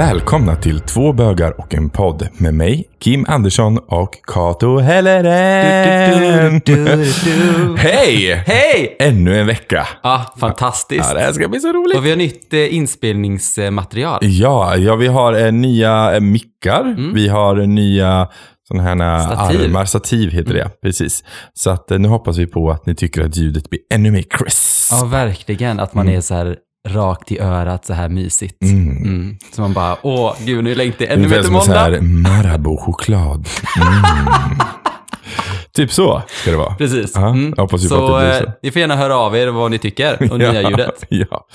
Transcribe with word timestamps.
Välkomna 0.00 0.56
till 0.56 0.80
Två 0.80 1.12
bögar 1.12 1.60
och 1.60 1.74
en 1.74 1.90
podd 1.90 2.28
med 2.36 2.54
mig, 2.54 2.88
Kim 3.00 3.24
Andersson 3.28 3.78
och 3.78 4.10
Kato 4.26 4.78
Helleren. 4.78 6.60
Hej! 7.76 8.34
Hej! 8.46 8.96
Ännu 8.98 9.40
en 9.40 9.46
vecka. 9.46 9.88
Ah, 10.02 10.20
fantastiskt. 10.36 11.08
Ja, 11.08 11.14
det 11.14 11.20
här 11.20 11.32
ska 11.32 11.48
bli 11.48 11.60
så 11.60 11.72
roligt. 11.72 11.96
Och 11.98 12.06
vi 12.06 12.10
har 12.10 12.16
nytt 12.16 12.52
eh, 12.52 12.74
inspelningsmaterial. 12.74 14.18
Ja, 14.22 14.76
ja 14.76 14.96
vi 14.96 15.06
har 15.06 15.46
eh, 15.46 15.52
nya 15.52 16.14
eh, 16.14 16.20
mickar. 16.20 17.12
Vi 17.14 17.28
har 17.28 17.60
eh, 17.60 17.68
nya 17.68 18.28
sådana 18.68 18.82
här 18.82 18.92
Mm. 18.92 19.20
Stativ. 19.20 19.60
Mm. 19.60 19.70
armar. 19.70 19.84
Stativ 19.84 20.30
heter 20.30 20.54
det, 20.54 20.70
precis. 20.82 21.24
Så 21.54 21.70
att, 21.70 21.90
eh, 21.90 21.98
nu 21.98 22.08
hoppas 22.08 22.38
vi 22.38 22.46
på 22.46 22.70
att 22.70 22.86
ni 22.86 22.94
tycker 22.94 23.24
att 23.24 23.36
ljudet 23.36 23.70
blir 23.70 23.80
ännu 23.94 24.10
mer 24.10 24.24
crisp. 24.30 24.92
Ja, 25.00 25.04
verkligen. 25.06 25.80
Att 25.80 25.94
man 25.94 26.08
är 26.08 26.20
så 26.20 26.34
här 26.34 26.56
rakt 26.88 27.32
i 27.32 27.38
örat, 27.38 27.84
så 27.86 27.92
här 27.92 28.08
mysigt. 28.08 28.62
Mm. 28.62 29.36
Så 29.54 29.60
man 29.60 29.72
bara, 29.72 29.96
åh 30.02 30.34
gud, 30.44 30.64
nu 30.64 30.74
längtar 30.74 31.04
jag 31.04 31.14
ännu 31.14 31.28
mer 31.28 31.36
till 31.36 31.44
som 31.44 31.54
en 31.56 31.60
sån 31.62 31.68
måndag. 31.74 31.80
här 31.90 32.00
Marabou-choklad. 32.00 33.48
Mm. 33.80 34.58
typ 35.76 35.92
så 35.92 36.22
ska 36.28 36.50
det 36.50 36.56
vara. 36.56 36.74
Precis. 36.74 37.12
Ja, 37.14 37.28
Mm. 37.28 37.54
jag 37.56 37.62
hoppas 37.62 37.82
på 37.82 37.88
så, 37.88 37.94
att 38.14 38.22
det 38.22 38.26
blir 38.28 38.38
så. 38.38 38.44
eh, 38.44 38.52
ni 38.62 38.70
får 38.70 38.80
gärna 38.80 38.96
höra 38.96 39.16
av 39.16 39.36
er 39.36 39.46
vad 39.48 39.70
ni 39.70 39.78
tycker 39.78 40.32
om 40.32 40.38
nya 40.38 40.70
ljudet. 40.70 41.04
Ja. 41.08 41.46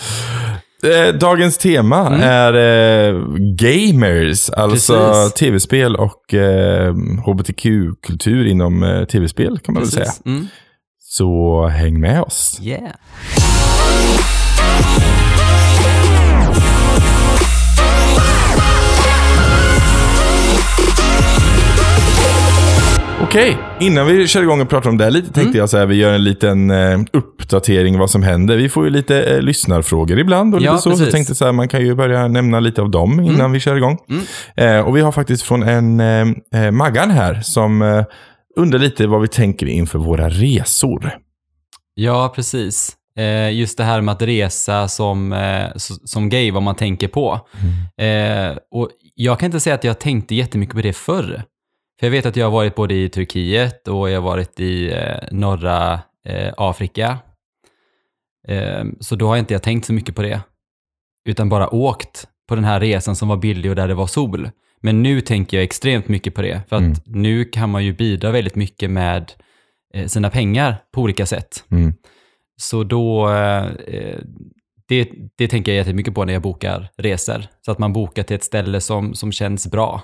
Eh, 0.84 1.14
Dagens 1.16 1.58
tema 1.58 2.08
är 2.18 2.54
eh, 2.54 3.16
gamers, 3.60 4.50
alltså 4.50 4.94
Mm. 4.96 5.12
Precis. 5.14 5.34
tv-spel 5.34 5.96
och 5.96 6.34
eh, 6.34 6.94
hbtq-kultur 7.26 8.46
inom 8.48 8.84
eh, 8.84 9.06
tv-spel 9.06 9.60
kan 9.64 9.74
man 9.74 9.84
väl 9.84 9.92
säga. 9.92 10.06
Precis. 10.06 10.26
Mm. 10.26 10.48
Så 11.00 11.68
häng 11.68 12.00
med 12.00 12.22
oss. 12.22 12.60
Yeah. 12.64 12.82
Okej, 23.22 23.58
innan 23.80 24.08
vi 24.08 24.28
kör 24.28 24.44
igång 24.44 24.62
och 24.62 24.70
pratar 24.70 24.90
om 24.90 24.98
det 24.98 25.04
här 25.04 25.12
lite 25.12 25.26
tänkte 25.28 25.42
Mm. 25.42 25.58
jag 25.58 25.70
så 25.70 25.78
här, 25.78 25.86
vi 25.86 25.96
gör 25.96 26.14
en 26.14 26.24
liten 26.24 26.72
eh, 26.72 27.00
uppdatering 27.14 28.00
vad 28.00 28.10
som 28.10 28.24
händer. 28.24 28.58
Vi 28.58 28.70
får 28.70 28.84
ju 28.86 28.90
lite 28.90 29.24
eh, 29.24 29.42
lyssnarfrågor 29.42 30.20
ibland 30.20 30.54
och 30.56 30.62
lite 30.62 30.72
Ja, 30.74 30.78
så. 30.78 30.82
Så 30.82 30.90
jag 30.90 30.98
precis. 30.98 31.14
tänkte 31.14 31.36
så 31.36 31.46
här, 31.46 31.52
man 31.52 31.68
kan 31.68 31.82
ju 31.82 31.96
börja 31.96 32.28
nämna 32.28 32.60
lite 32.60 32.82
av 32.82 32.90
dem 32.90 33.20
innan 33.20 33.36
Mm. 33.40 33.52
vi 33.52 33.60
kör 33.60 33.76
igång. 33.76 33.98
Eh, 34.58 34.80
och 34.80 34.96
vi 34.98 35.02
har 35.02 35.12
faktiskt 35.12 35.44
från 35.44 35.64
en 35.64 36.00
eh, 36.00 36.66
eh, 36.66 36.72
Maggan 36.72 37.10
här 37.12 37.42
som 37.42 37.82
eh, 37.82 38.04
undrar 38.58 38.80
lite 38.80 39.08
vad 39.08 39.22
vi 39.22 39.28
tänker 39.28 39.66
inför 39.66 40.00
våra 40.00 40.30
resor. 40.30 41.12
Ja, 41.94 42.32
precis. 42.36 42.96
Eh, 43.20 43.52
just 43.54 43.78
det 43.78 43.84
här 43.84 44.02
med 44.02 44.12
att 44.12 44.22
resa 44.22 44.88
som, 44.88 45.34
eh, 45.34 45.66
s- 45.76 46.10
som 46.12 46.30
gay, 46.30 46.52
vad 46.52 46.64
man 46.64 46.76
tänker 46.76 47.08
på. 47.08 47.40
Eh, 48.02 48.58
och 48.72 48.90
jag 49.16 49.40
kan 49.40 49.46
inte 49.46 49.60
säga 49.60 49.74
att 49.76 49.84
jag 49.84 50.00
tänkte 50.00 50.36
jättemycket 50.36 50.76
på 50.76 50.82
det 50.82 50.94
förr. 50.94 51.44
För 52.00 52.08
jag 52.08 52.12
vet 52.12 52.26
att 52.26 52.36
jag 52.36 52.46
har 52.46 52.52
varit 52.52 52.76
både 52.76 52.94
i 52.94 53.10
Turkiet 53.10 53.88
och 53.88 54.10
jag 54.10 54.22
har 54.22 54.30
varit 54.30 54.60
i 54.60 54.92
eh, 54.94 55.18
norra 55.32 56.00
eh, 56.26 56.54
Afrika. 56.58 57.18
Eh, 58.48 58.84
så 59.00 59.16
då 59.16 59.28
har 59.28 59.38
inte 59.38 59.54
jag 59.54 59.64
tänkt 59.64 59.86
så 59.86 59.94
mycket 59.94 60.16
på 60.16 60.22
det. 60.22 60.42
Utan 61.30 61.50
bara 61.50 61.74
åkt 61.76 62.28
på 62.50 62.56
den 62.56 62.64
här 62.64 62.80
resan 62.80 63.16
som 63.16 63.28
var 63.28 63.38
billig 63.38 63.72
och 63.72 63.76
där 63.76 63.88
det 63.88 63.94
var 63.94 64.08
sol. 64.08 64.50
Men 64.82 65.04
nu 65.04 65.22
tänker 65.22 65.58
jag 65.58 65.64
extremt 65.64 66.08
mycket 66.08 66.36
på 66.36 66.42
det. 66.42 66.62
För 66.70 66.76
att 66.76 66.82
Mm. 66.82 66.96
nu 67.06 67.46
kan 67.46 67.70
man 67.70 67.86
ju 67.86 67.94
bidra 67.94 68.32
väldigt 68.32 68.56
mycket 68.56 68.90
med 68.90 69.32
eh, 69.94 70.08
sina 70.08 70.30
pengar 70.30 70.76
på 70.94 71.02
olika 71.02 71.26
sätt. 71.26 71.64
Mm. 71.72 71.94
Så 72.62 72.84
då, 72.84 73.30
eh, 73.32 73.66
det, 74.88 75.10
det 75.38 75.48
tänker 75.48 75.72
jag 75.72 75.78
jättemycket 75.78 76.14
på 76.14 76.26
när 76.26 76.34
jag 76.34 76.42
bokar 76.42 76.90
resor. 76.98 77.46
Så 77.66 77.72
att 77.72 77.80
man 77.80 77.94
bokar 77.94 78.24
till 78.24 78.36
ett 78.36 78.44
ställe 78.44 78.82
som, 78.82 79.14
som 79.14 79.32
känns 79.32 79.72
bra. 79.72 80.02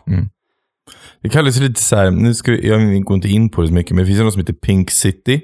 Det 1.23 1.29
kallas 1.29 1.59
lite 1.59 1.81
så 1.81 1.95
här, 1.95 2.11
nu 2.11 2.33
ska 2.33 2.51
jag 2.51 3.03
går 3.03 3.15
inte 3.15 3.27
in 3.27 3.49
på 3.49 3.61
det 3.61 3.67
så 3.67 3.73
mycket, 3.73 3.91
men 3.95 4.03
det 4.03 4.07
finns 4.07 4.19
något 4.19 4.33
som 4.33 4.39
heter 4.39 4.53
Pink 4.53 4.91
City. 4.91 5.41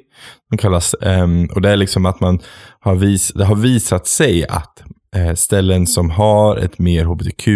Som 0.49 0.57
kallas, 0.57 0.95
ehm, 1.01 1.45
och 1.55 1.61
det 1.61 1.69
är 1.69 1.77
liksom 1.77 2.05
att 2.05 2.19
man 2.19 2.39
har, 2.79 2.95
vis, 2.95 3.33
det 3.33 3.45
har 3.45 3.55
visat 3.55 4.07
sig 4.07 4.47
att 4.47 4.83
eh, 5.15 5.33
ställen 5.33 5.87
som 5.87 6.09
har 6.09 6.57
ett 6.57 6.79
mer 6.79 7.05
hbtq 7.05 7.47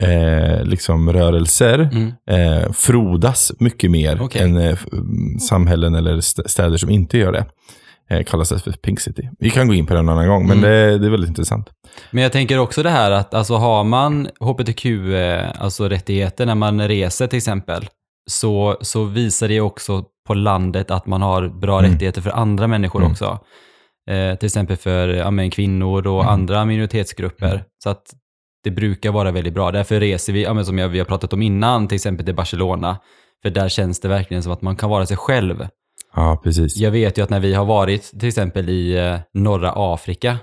eh, 0.00 0.64
liksom 0.64 1.12
rörelser 1.12 1.88
Mm. 1.92 2.12
eh, 2.30 2.72
frodas 2.72 3.52
mycket 3.58 3.90
mer 3.90 4.22
Okej. 4.22 4.42
än 4.42 4.56
eh, 4.56 4.72
f- 4.72 4.86
samhällen 5.48 5.94
eller 5.94 6.18
st- 6.18 6.48
städer 6.48 6.76
som 6.76 6.90
inte 6.90 7.18
gör 7.18 7.32
det. 7.32 7.44
Eh, 8.10 8.24
kallas 8.24 8.48
det 8.48 8.58
för 8.58 8.72
Pink 8.72 9.00
City. 9.00 9.30
Vi 9.38 9.50
kan 9.50 9.68
gå 9.68 9.74
in 9.74 9.86
på 9.86 9.92
det 9.94 9.98
en 10.00 10.08
annan 10.08 10.28
gång, 10.28 10.46
men 10.46 10.58
Mm. 10.58 10.70
det, 10.70 10.98
det 10.98 11.06
är 11.06 11.10
väldigt 11.10 11.28
intressant. 11.28 11.70
Men 12.10 12.22
jag 12.22 12.32
tänker 12.32 12.58
också 12.58 12.82
det 12.82 12.90
här 12.90 13.10
att 13.10 13.34
alltså 13.34 13.54
har 13.54 13.84
man 13.84 14.28
hbtq, 14.40 14.84
eh, 14.86 15.50
alltså 15.58 15.88
när 15.88 16.54
man 16.54 16.88
reser 16.88 17.26
till 17.26 17.36
exempel, 17.36 17.88
så, 18.30 18.76
så 18.80 19.04
visar 19.04 19.48
det 19.48 19.60
också 19.60 20.04
på 20.26 20.34
landet 20.34 20.90
att 20.90 21.06
man 21.06 21.22
har 21.22 21.48
bra 21.48 21.78
Mm. 21.78 21.90
rättigheter 21.92 22.20
för 22.22 22.30
andra 22.30 22.66
människor 22.66 23.00
Mm. 23.00 23.12
också. 23.12 23.38
Eh, 24.10 24.34
till 24.38 24.46
exempel 24.46 24.76
för 24.76 25.08
ja, 25.08 25.30
men 25.30 25.50
kvinnor 25.50 26.06
och 26.06 26.20
Mm. 26.22 26.32
andra 26.32 26.64
minoritetsgrupper. 26.64 27.64
Så 27.84 27.90
att 27.90 28.02
det 28.64 28.70
brukar 28.70 29.10
vara 29.12 29.30
väldigt 29.30 29.54
bra. 29.54 29.70
Därför 29.70 30.00
reser 30.00 30.32
vi, 30.32 30.42
ja, 30.42 30.54
men 30.54 30.64
som 30.66 30.78
jag, 30.78 30.88
vi 30.88 30.98
har 30.98 31.06
pratat 31.06 31.32
om 31.32 31.42
innan, 31.42 31.88
till 31.88 31.96
exempel 31.96 32.26
till 32.26 32.34
Barcelona. 32.34 32.96
För 33.42 33.50
där 33.50 33.68
känns 33.68 34.00
det 34.00 34.08
verkligen 34.08 34.42
som 34.42 34.52
att 34.52 34.62
man 34.62 34.76
kan 34.76 34.90
vara 34.90 35.06
sig 35.06 35.16
själv. 35.16 35.66
Ja, 36.14 36.40
precis. 36.44 36.76
Jag 36.76 36.90
vet 36.90 37.18
ju 37.18 37.22
att 37.22 37.30
när 37.30 37.40
vi 37.40 37.54
har 37.54 37.64
varit 37.64 38.02
till 38.20 38.28
exempel 38.28 38.68
i 38.68 38.98
eh, 38.98 39.18
norra 39.34 39.72
Afrika, 39.76 40.38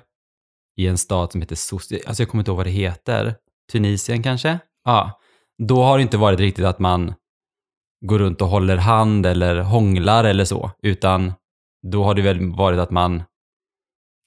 i 0.77 0.87
en 0.87 0.97
stad 0.97 1.31
som 1.31 1.41
heter 1.41 1.55
Sos, 1.55 1.91
alltså 2.07 2.23
jag 2.23 2.29
kommer 2.29 2.41
inte 2.41 2.51
ihåg 2.51 2.57
vad 2.57 2.65
det 2.65 2.71
heter, 2.71 3.35
Tunisien 3.71 4.23
kanske? 4.23 4.59
Ja, 4.85 5.19
då 5.67 5.83
har 5.83 5.97
det 5.97 6.01
inte 6.01 6.17
varit 6.17 6.39
riktigt 6.39 6.65
att 6.65 6.79
man 6.79 7.13
går 8.05 8.19
runt 8.19 8.41
och 8.41 8.47
håller 8.47 8.77
hand 8.77 9.25
eller 9.25 9.59
hånglar 9.61 10.23
eller 10.23 10.45
så, 10.45 10.71
utan 10.83 11.33
då 11.91 12.03
har 12.03 12.13
det 12.15 12.21
väl 12.21 12.55
varit 12.55 12.79
att 12.79 12.91
man 12.91 13.23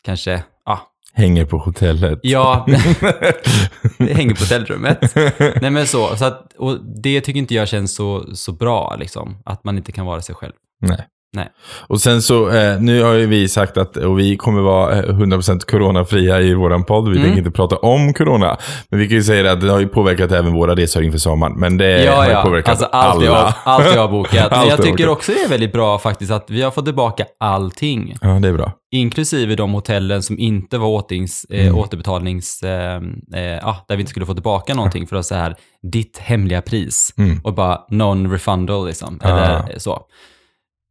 kanske, 0.03 0.44
ja, 0.65 0.91
Hänger 1.16 1.44
på 1.44 1.59
hotellet. 1.59 2.21
ja, 2.22 2.66
det 3.99 4.15
hänger 4.15 4.34
på 4.34 4.41
hotellrummet. 4.41 5.15
Nej 5.62 5.71
men 5.71 5.87
så, 5.87 6.16
så 6.16 6.25
att, 6.25 6.53
och 6.53 6.84
det 7.03 7.21
tycker 7.21 7.38
inte 7.38 7.54
jag 7.54 7.69
känns 7.69 7.94
så, 7.94 8.37
så 8.37 8.53
bra 8.53 8.97
liksom, 8.99 9.43
att 9.44 9.65
man 9.65 9.77
inte 9.77 9.93
kan 9.93 10.06
vara 10.06 10.22
sig 10.22 10.34
själv. 10.34 10.53
Nej. 10.81 11.06
Nej. 11.34 11.49
Och 11.89 12.00
sen 12.00 12.22
så, 12.22 12.50
eh, 12.50 12.81
nu 12.81 13.03
har 13.03 13.12
ju 13.12 13.27
vi 13.27 13.49
sagt 13.49 13.77
att 13.78 13.97
och 13.97 14.19
vi 14.19 14.37
kommer 14.37 14.61
vara 14.61 14.93
eh, 15.03 15.03
100% 15.15 15.65
coronafria 15.71 16.41
i 16.41 16.55
våran 16.55 16.84
podd. 16.84 17.05
Vi 17.09 17.11
Mm. 17.17 17.22
tänker 17.22 17.39
inte 17.39 17.50
prata 17.50 17.77
om 17.77 18.15
corona. 18.15 18.56
Men 18.91 19.00
vi 19.00 19.09
kan 19.09 19.17
ju 19.17 19.22
säga 19.22 19.53
att 19.53 19.61
det 19.61 19.71
har 19.71 19.81
ju 19.81 19.89
påverkat 19.89 20.33
även 20.33 20.53
våra 20.53 20.75
resor 20.75 21.03
inför 21.03 21.19
sommaren. 21.19 21.53
Men 21.56 21.77
det 21.77 21.84
har 21.84 21.91
Ja, 22.05 22.27
ju 22.27 22.33
ja. 22.33 22.43
påverkat 22.43 22.69
Alltså 22.69 22.84
allt 22.87 23.15
alla. 23.17 23.25
jag, 23.25 23.53
allt 23.65 23.95
jag 23.95 24.00
har 24.00 24.09
bokat. 24.09 24.50
Men 24.50 24.59
Allt 24.61 24.71
jag 24.71 24.77
har 24.77 24.84
tycker 24.84 25.09
också 25.09 25.33
det 25.33 25.39
är 25.45 25.49
väldigt 25.49 25.72
bra 25.72 25.99
faktiskt 25.99 26.31
att 26.33 26.50
vi 26.50 26.62
har 26.62 26.71
fått 26.71 26.84
tillbaka 26.84 27.25
allting. 27.41 28.15
Ja, 28.21 28.28
det 28.28 28.49
är 28.49 28.53
bra. 28.53 28.72
Inklusive 28.93 29.55
de 29.55 29.72
hotellen 29.72 30.22
som 30.22 30.39
inte 30.39 30.78
var 30.78 30.89
åtings, 30.89 31.47
Mm. 31.51 31.66
eh, 31.69 31.78
återbetalnings... 31.78 32.62
Eh, 32.62 32.97
eh, 33.34 33.43
ja, 33.62 33.84
där 33.89 33.97
vi 33.97 34.01
inte 34.01 34.11
skulle 34.11 34.27
få 34.27 34.34
tillbaka 34.34 34.75
någonting 34.75 35.06
för 35.06 35.16
att 35.16 35.27
så 35.27 35.34
här, 35.34 35.55
ditt 35.93 36.19
hemliga 36.19 36.62
pris. 36.62 37.15
Mm. 37.19 37.41
Och 37.45 37.55
bara 37.55 37.81
non-refundal 37.91 38.87
liksom. 38.87 39.21
Ah. 39.22 39.28
Eller 39.28 39.78
så. 39.78 40.01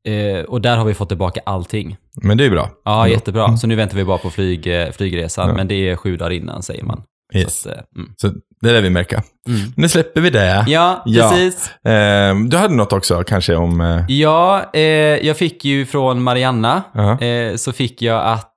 Eh, 0.08 0.44
och 0.44 0.62
där 0.62 0.78
har 0.78 0.86
vi 0.86 0.94
fått 0.94 1.08
tillbaka 1.10 1.42
allting. 1.46 1.98
Men 2.22 2.38
det 2.38 2.46
är 2.46 2.50
bra. 2.50 2.70
Ja, 2.86 3.08
jättebra. 3.08 3.58
Så 3.58 3.68
nu 3.68 3.76
väntar 3.76 3.98
vi 3.98 4.04
bara 4.06 4.18
på 4.18 4.30
flyg, 4.30 4.68
eh, 4.68 4.92
flygresan. 4.92 5.50
Ja. 5.50 5.56
Men 5.56 5.68
det 5.68 5.90
är 5.90 5.96
sju 5.96 6.18
dagar 6.18 6.32
innan 6.32 6.64
säger 6.64 6.84
man. 6.84 7.04
Yes. 7.36 7.62
Så 7.62 7.70
att, 7.70 7.76
eh, 7.78 7.82
mm. 7.96 8.10
Så 8.18 8.28
det 8.62 8.72
lär 8.72 8.82
vi 8.82 8.90
märka. 8.90 9.24
Mm. 9.48 9.60
Nu 9.76 9.90
släpper 9.90 10.22
vi 10.22 10.30
det. 10.30 10.66
Ja, 10.68 11.04
Ja. 11.06 11.30
precis. 11.30 11.72
Eh, 11.86 12.36
du 12.48 12.58
hade 12.58 12.74
något 12.76 12.94
också 12.94 13.24
kanske 13.24 13.56
om... 13.56 13.82
Eh, 13.82 14.06
Ja, 14.08 14.66
jag 15.22 15.38
fick 15.38 15.66
ju 15.66 15.86
från 15.86 16.24
Marianna, 16.24 16.84
eh, 17.22 17.56
så 17.56 17.72
fick 17.72 18.02
jag 18.02 18.26
att 18.26 18.50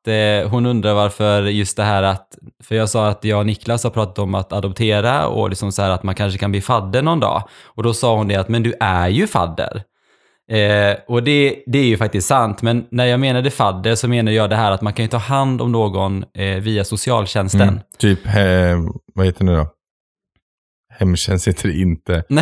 hon 0.51 0.67
undrar 0.67 0.95
varför 0.95 1.43
just 1.43 1.77
det 1.77 1.83
här 1.83 2.03
att, 2.03 2.29
för 2.65 2.75
jag 2.75 2.89
sa 2.89 3.09
att 3.09 3.25
jag 3.25 3.39
och 3.39 3.47
Niklas 3.47 3.85
har 3.85 3.91
pratat 3.91 4.19
om 4.19 4.35
att 4.35 4.53
adoptera 4.53 5.27
och 5.27 5.49
liksom 5.51 5.73
så 5.73 5.83
att 5.83 6.03
man 6.03 6.15
kanske 6.15 6.39
kan 6.39 6.51
bli 6.51 6.61
fadder 6.61 7.03
någon 7.03 7.21
dag. 7.21 7.43
Och 7.65 7.83
då 7.83 7.95
sa 7.95 8.17
hon 8.17 8.29
det 8.29 8.37
att, 8.37 8.49
men 8.49 8.63
du 8.63 8.75
är 8.81 9.09
ju 9.09 9.27
fadder. 9.27 9.83
Eh, 10.53 10.97
och 11.09 11.23
det, 11.23 11.63
det 11.67 11.79
är 11.79 11.85
ju 11.85 11.97
faktiskt 11.97 12.29
sant, 12.29 12.63
men 12.63 12.85
när 12.91 13.07
jag 13.07 13.21
menade 13.21 13.51
fadder 13.51 13.95
så 13.95 14.09
menar 14.09 14.33
jag 14.33 14.51
det 14.51 14.57
här 14.57 14.71
att 14.73 14.83
man 14.83 14.93
kan 14.93 15.05
ju 15.05 15.09
ta 15.09 15.17
hand 15.17 15.63
om 15.63 15.73
någon 15.73 16.25
eh, 16.39 16.57
via 16.57 16.85
socialtjänsten. 16.85 17.61
mm, 17.63 17.81
typ, 17.99 18.27
eh, 18.27 18.33
vad 19.15 19.27
heter 19.27 19.39
det 19.45 19.51
nu 19.51 19.57
då? 19.57 19.67
Hemtjänst 20.99 21.49
heter 21.49 21.69
det 21.69 21.75
inte. 21.79 22.25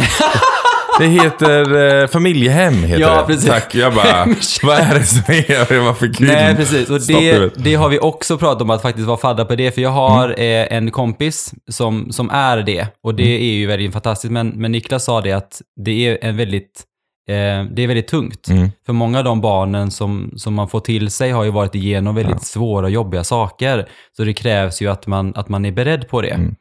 Det 0.98 1.06
heter 1.06 1.76
eh, 2.02 2.06
familjehem. 2.06 2.74
Heter 2.74 3.00
Ja, 3.02 3.20
det. 3.20 3.26
precis. 3.26 3.48
Tack, 3.48 3.74
jag 3.74 3.94
bara, 3.94 4.26
vad 4.62 4.78
är 4.78 4.94
det 4.94 5.04
som 5.06 5.22
är? 5.34 5.80
Varför 5.80 6.14
kul? 6.14 6.26
Nej, 6.26 6.56
precis. 6.56 6.90
Och 6.90 7.00
det, 7.00 7.50
det 7.56 7.74
har 7.74 7.88
vi 7.88 7.98
också 7.98 8.38
pratat 8.38 8.62
om 8.62 8.70
att 8.70 8.82
faktiskt 8.82 9.06
vara 9.06 9.16
fadda 9.16 9.44
på 9.44 9.54
det. 9.54 9.70
För 9.72 9.80
jag 9.82 9.90
har 9.90 10.24
Mm. 10.28 10.38
eh, 10.70 10.76
en 10.76 10.90
kompis 10.90 11.54
som, 11.70 12.12
som 12.12 12.30
är 12.30 12.56
det. 12.62 12.86
Och 13.04 13.14
det 13.14 13.22
är 13.42 13.52
ju 13.54 13.66
väldigt 13.66 13.92
fantastiskt. 13.92 14.32
Men, 14.32 14.48
men 14.48 14.72
Niklas 14.72 15.04
sa 15.04 15.20
det 15.20 15.32
att 15.32 15.62
det 15.84 16.06
är 16.08 16.18
en 16.22 16.36
väldigt 16.36 16.82
eh, 17.28 17.64
det 17.70 17.82
är 17.82 17.86
väldigt 17.86 18.08
tungt. 18.08 18.48
Mm. 18.48 18.68
För 18.86 18.92
många 18.92 19.18
av 19.18 19.24
de 19.24 19.40
barnen 19.40 19.90
som, 19.90 20.32
som 20.36 20.54
man 20.54 20.68
får 20.68 20.80
till 20.80 21.10
sig 21.10 21.30
har 21.30 21.44
ju 21.44 21.50
varit 21.50 21.74
igenom 21.74 22.14
väldigt 22.14 22.42
svåra 22.42 22.84
och 22.86 22.90
jobbiga 22.90 23.24
saker. 23.24 23.88
Så 24.16 24.24
det 24.24 24.32
krävs 24.34 24.82
ju 24.82 24.88
att 24.90 25.06
man, 25.06 25.32
att 25.36 25.48
man 25.48 25.64
är 25.64 25.72
beredd 25.72 26.08
på 26.08 26.22
det. 26.22 26.30
Mm. 26.30 26.54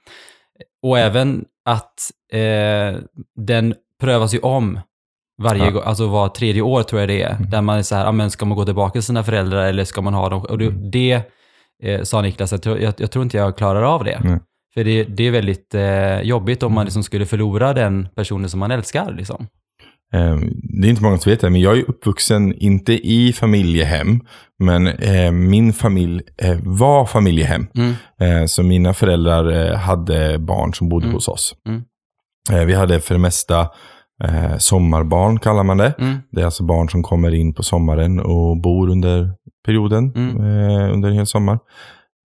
Och 0.84 1.00
även 1.00 1.46
att 1.66 2.12
eh, 2.34 3.00
den 3.36 3.76
prövas 4.02 4.34
ju 4.34 4.40
om 4.40 4.80
varje 5.42 5.72
Ja. 5.72 5.84
alltså 5.84 6.08
var 6.08 6.28
tredje 6.28 6.62
år 6.62 6.84
tror 6.84 7.02
jag 7.02 7.10
det 7.10 7.22
är. 7.22 7.36
Mm. 7.36 7.50
Där 7.50 7.62
man 7.62 7.78
är 7.78 7.82
så 7.84 7.96
här, 7.96 8.06
ah, 8.06 8.12
men 8.12 8.32
ska 8.32 8.46
man 8.46 8.58
gå 8.58 8.66
tillbaka 8.66 8.92
till 8.92 9.04
sina 9.04 9.24
föräldrar 9.24 9.66
eller 9.66 9.84
ska 9.86 10.02
man 10.02 10.14
ha 10.14 10.30
dem? 10.30 10.42
Och 10.42 10.58
det, 10.58 10.66
Mm. 10.66 10.92
det 10.92 11.22
eh, 11.84 12.02
sa 12.04 12.22
Niklas, 12.22 12.52
jag 12.52 12.62
tror, 12.62 12.80
jag, 12.80 12.94
jag 12.98 13.12
tror 13.12 13.24
inte 13.24 13.38
jag 13.38 13.58
klarar 13.58 13.82
av 13.84 14.04
det. 14.04 14.12
Mm. 14.12 14.40
För 14.74 14.84
det, 14.84 15.04
det 15.04 15.24
är 15.28 15.32
väldigt 15.32 15.76
eh, 15.76 16.22
jobbigt 16.22 16.64
om 16.64 16.74
man 16.74 16.86
liksom 16.86 17.04
skulle 17.04 17.26
förlora 17.26 17.74
den 17.74 18.08
personen 18.16 18.50
som 18.50 18.60
man 18.60 18.72
älskar. 18.72 19.14
Liksom. 19.14 19.48
Eh, 20.14 20.38
Det 20.82 20.88
är 20.88 20.90
inte 20.90 21.04
många 21.04 21.18
som 21.18 21.30
vet 21.30 21.42
det, 21.42 21.50
men 21.50 21.62
jag 21.62 21.78
är 21.78 21.90
uppvuxen, 21.90 22.54
inte 22.54 22.94
i 23.08 23.34
familjehem, 23.34 24.22
men 24.60 24.88
eh, 24.88 25.32
min 25.32 25.74
familj 25.74 26.22
eh, 26.42 26.58
var 26.64 27.06
familjehem. 27.06 27.68
Mm. 27.76 27.94
Eh, 28.22 28.46
så 28.46 28.64
mina 28.64 28.94
föräldrar 28.94 29.72
eh, 29.72 29.78
hade 29.78 30.40
barn 30.40 30.74
som 30.74 30.90
bodde 30.90 31.06
Mm. 31.06 31.14
hos 31.16 31.28
oss. 31.28 31.56
Mm. 31.68 31.82
Vi 32.68 32.74
hade 32.74 33.00
för 33.00 33.16
det 33.16 33.20
mesta 33.22 33.60
eh, 34.24 34.58
sommarbarn, 34.58 35.40
kallar 35.40 35.64
man 35.64 35.78
det. 35.78 35.94
Mm. 36.00 36.18
Det 36.32 36.42
är 36.42 36.46
alltså 36.46 36.64
barn 36.64 36.90
som 36.90 37.04
kommer 37.04 37.34
in 37.34 37.54
på 37.54 37.64
sommaren 37.64 38.20
och 38.20 38.62
bor 38.62 38.90
under 38.90 39.32
perioden, 39.66 40.12
Mm. 40.16 40.38
under 40.94 41.10
en 41.10 41.16
hel 41.16 41.26
sommar. 41.28 41.60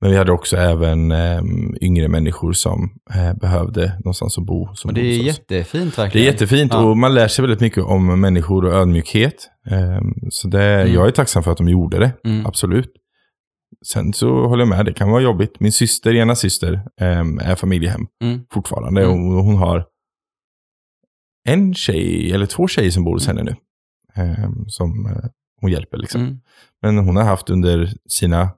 Men 0.01 0.11
vi 0.11 0.17
hade 0.17 0.33
också 0.33 0.57
även 0.57 1.13
eh, 1.13 1.43
yngre 1.81 2.09
människor 2.09 2.53
som 2.53 2.91
eh, 3.15 3.35
behövde 3.35 3.93
någonstans 3.99 4.39
att 4.39 4.45
bo. 4.45 4.75
Som 4.75 4.95
det 4.95 5.01
är 5.01 5.23
jättefint 5.23 5.97
Det 5.97 6.01
är 6.03 6.05
verkligen. 6.05 6.27
jättefint 6.27 6.73
Ja. 6.75 6.85
och 6.85 6.97
man 6.97 7.15
lär 7.15 7.29
sig 7.29 7.43
väldigt 7.43 7.61
mycket 7.61 7.85
om 7.85 8.21
människor 8.21 8.65
och 8.65 8.73
ödmjukhet. 8.73 9.51
Ehm, 9.71 10.15
Så 10.31 10.49
det, 10.49 10.63
Mm. 10.81 10.95
jag 10.95 11.07
är 11.07 11.11
tacksam 11.11 11.43
för 11.43 11.51
att 11.51 11.59
de 11.59 11.69
gjorde 11.69 11.99
det, 11.99 12.13
Mm. 12.25 12.47
absolut. 12.47 12.93
Sen 13.87 14.13
så 14.13 14.47
håller 14.47 14.63
jag 14.63 14.69
med, 14.69 14.85
det 14.85 14.93
kan 14.93 15.11
vara 15.11 15.23
jobbigt. 15.23 15.61
Min 15.61 15.73
syster, 15.73 16.15
ena 16.15 16.35
syster, 16.35 16.81
ehm, 17.01 17.39
är 17.39 17.55
familjehem 17.55 18.07
Mm. 18.25 18.41
fortfarande. 18.53 19.05
Mm. 19.05 19.13
Och 19.37 19.45
hon 19.45 19.57
har 19.57 19.87
en 21.49 21.75
tjej, 21.75 22.33
eller 22.33 22.47
två 22.47 22.69
tjejer 22.69 22.91
som 22.91 23.05
bor 23.05 23.13
hos 23.13 23.27
henne 23.27 23.43
nu. 23.43 23.57
ehm, 24.15 24.65
Som 24.69 25.07
eh, 25.07 25.31
hon 25.61 25.71
hjälper 25.71 25.97
liksom. 25.99 26.21
Mm. 26.21 26.41
Men 26.83 26.99
hon 26.99 27.17
har 27.17 27.25
haft 27.25 27.51
under 27.51 27.93
sina 28.09 28.51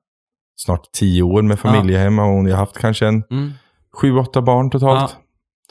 snart 0.65 0.93
tio 0.93 1.23
år 1.23 1.43
med 1.43 1.59
familjehem 1.59 2.19
och 2.19 2.25
hon 2.25 2.51
har 2.51 2.57
haft 2.57 2.79
kanske 2.79 3.07
en 3.07 3.23
Mm. 3.31 3.53
sju, 4.01 4.17
åtta 4.19 4.43
barn 4.43 4.71
totalt. 4.71 5.17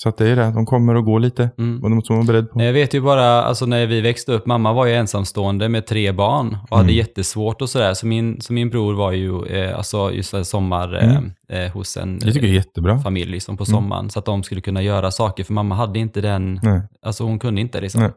Så 0.02 0.10
att 0.10 0.18
det 0.18 0.28
är 0.30 0.36
det, 0.36 0.52
de 0.52 0.66
kommer 0.66 0.96
och 0.96 1.06
går 1.06 1.20
lite. 1.20 1.50
Mm. 1.58 1.84
Och 1.84 1.90
det 1.90 1.96
måste 1.96 2.12
man 2.14 2.20
vara 2.26 2.28
beredd 2.28 2.52
på. 2.52 2.62
Jag 2.64 2.74
vet 2.74 2.94
ju 2.94 3.02
bara, 3.02 3.44
alltså 3.44 3.66
när 3.66 3.86
vi 3.88 4.02
växte 4.02 4.32
upp, 4.32 4.46
mamma 4.46 4.74
var 4.74 4.86
ju 4.86 4.94
ensamstående 4.96 5.70
med 5.70 5.88
tre 5.88 6.12
barn 6.12 6.58
och 6.70 6.78
hade 6.78 6.90
Mm. 6.90 6.96
jättesvårt 6.96 7.62
och 7.62 7.70
sådär. 7.70 7.94
Så 7.94 8.06
min, 8.08 8.42
så 8.42 8.54
min 8.54 8.70
bror 8.70 8.94
var 8.94 9.12
ju, 9.12 9.46
eh, 9.46 9.78
alltså 9.78 10.12
just 10.12 10.46
sommar 10.46 10.94
Mm. 11.04 11.32
eh, 11.50 11.60
eh, 11.66 11.72
hos 11.72 11.98
en 11.98 12.20
jättebra. 12.42 13.00
familj 13.00 13.32
liksom, 13.32 13.58
på 13.58 13.64
Mm. 13.64 13.74
sommaren. 13.82 14.10
Så 14.10 14.20
att 14.20 14.26
de 14.26 14.44
skulle 14.44 14.62
kunna 14.62 14.82
göra 14.82 15.12
saker, 15.12 15.44
för 15.44 15.54
mamma 15.54 15.76
hade 15.76 16.00
inte 16.00 16.22
den, 16.22 16.60
Nej. 16.64 16.82
alltså 17.06 17.24
hon 17.24 17.40
kunde 17.40 17.62
inte 17.62 17.82
liksom. 17.82 18.02
Nej. 18.02 18.12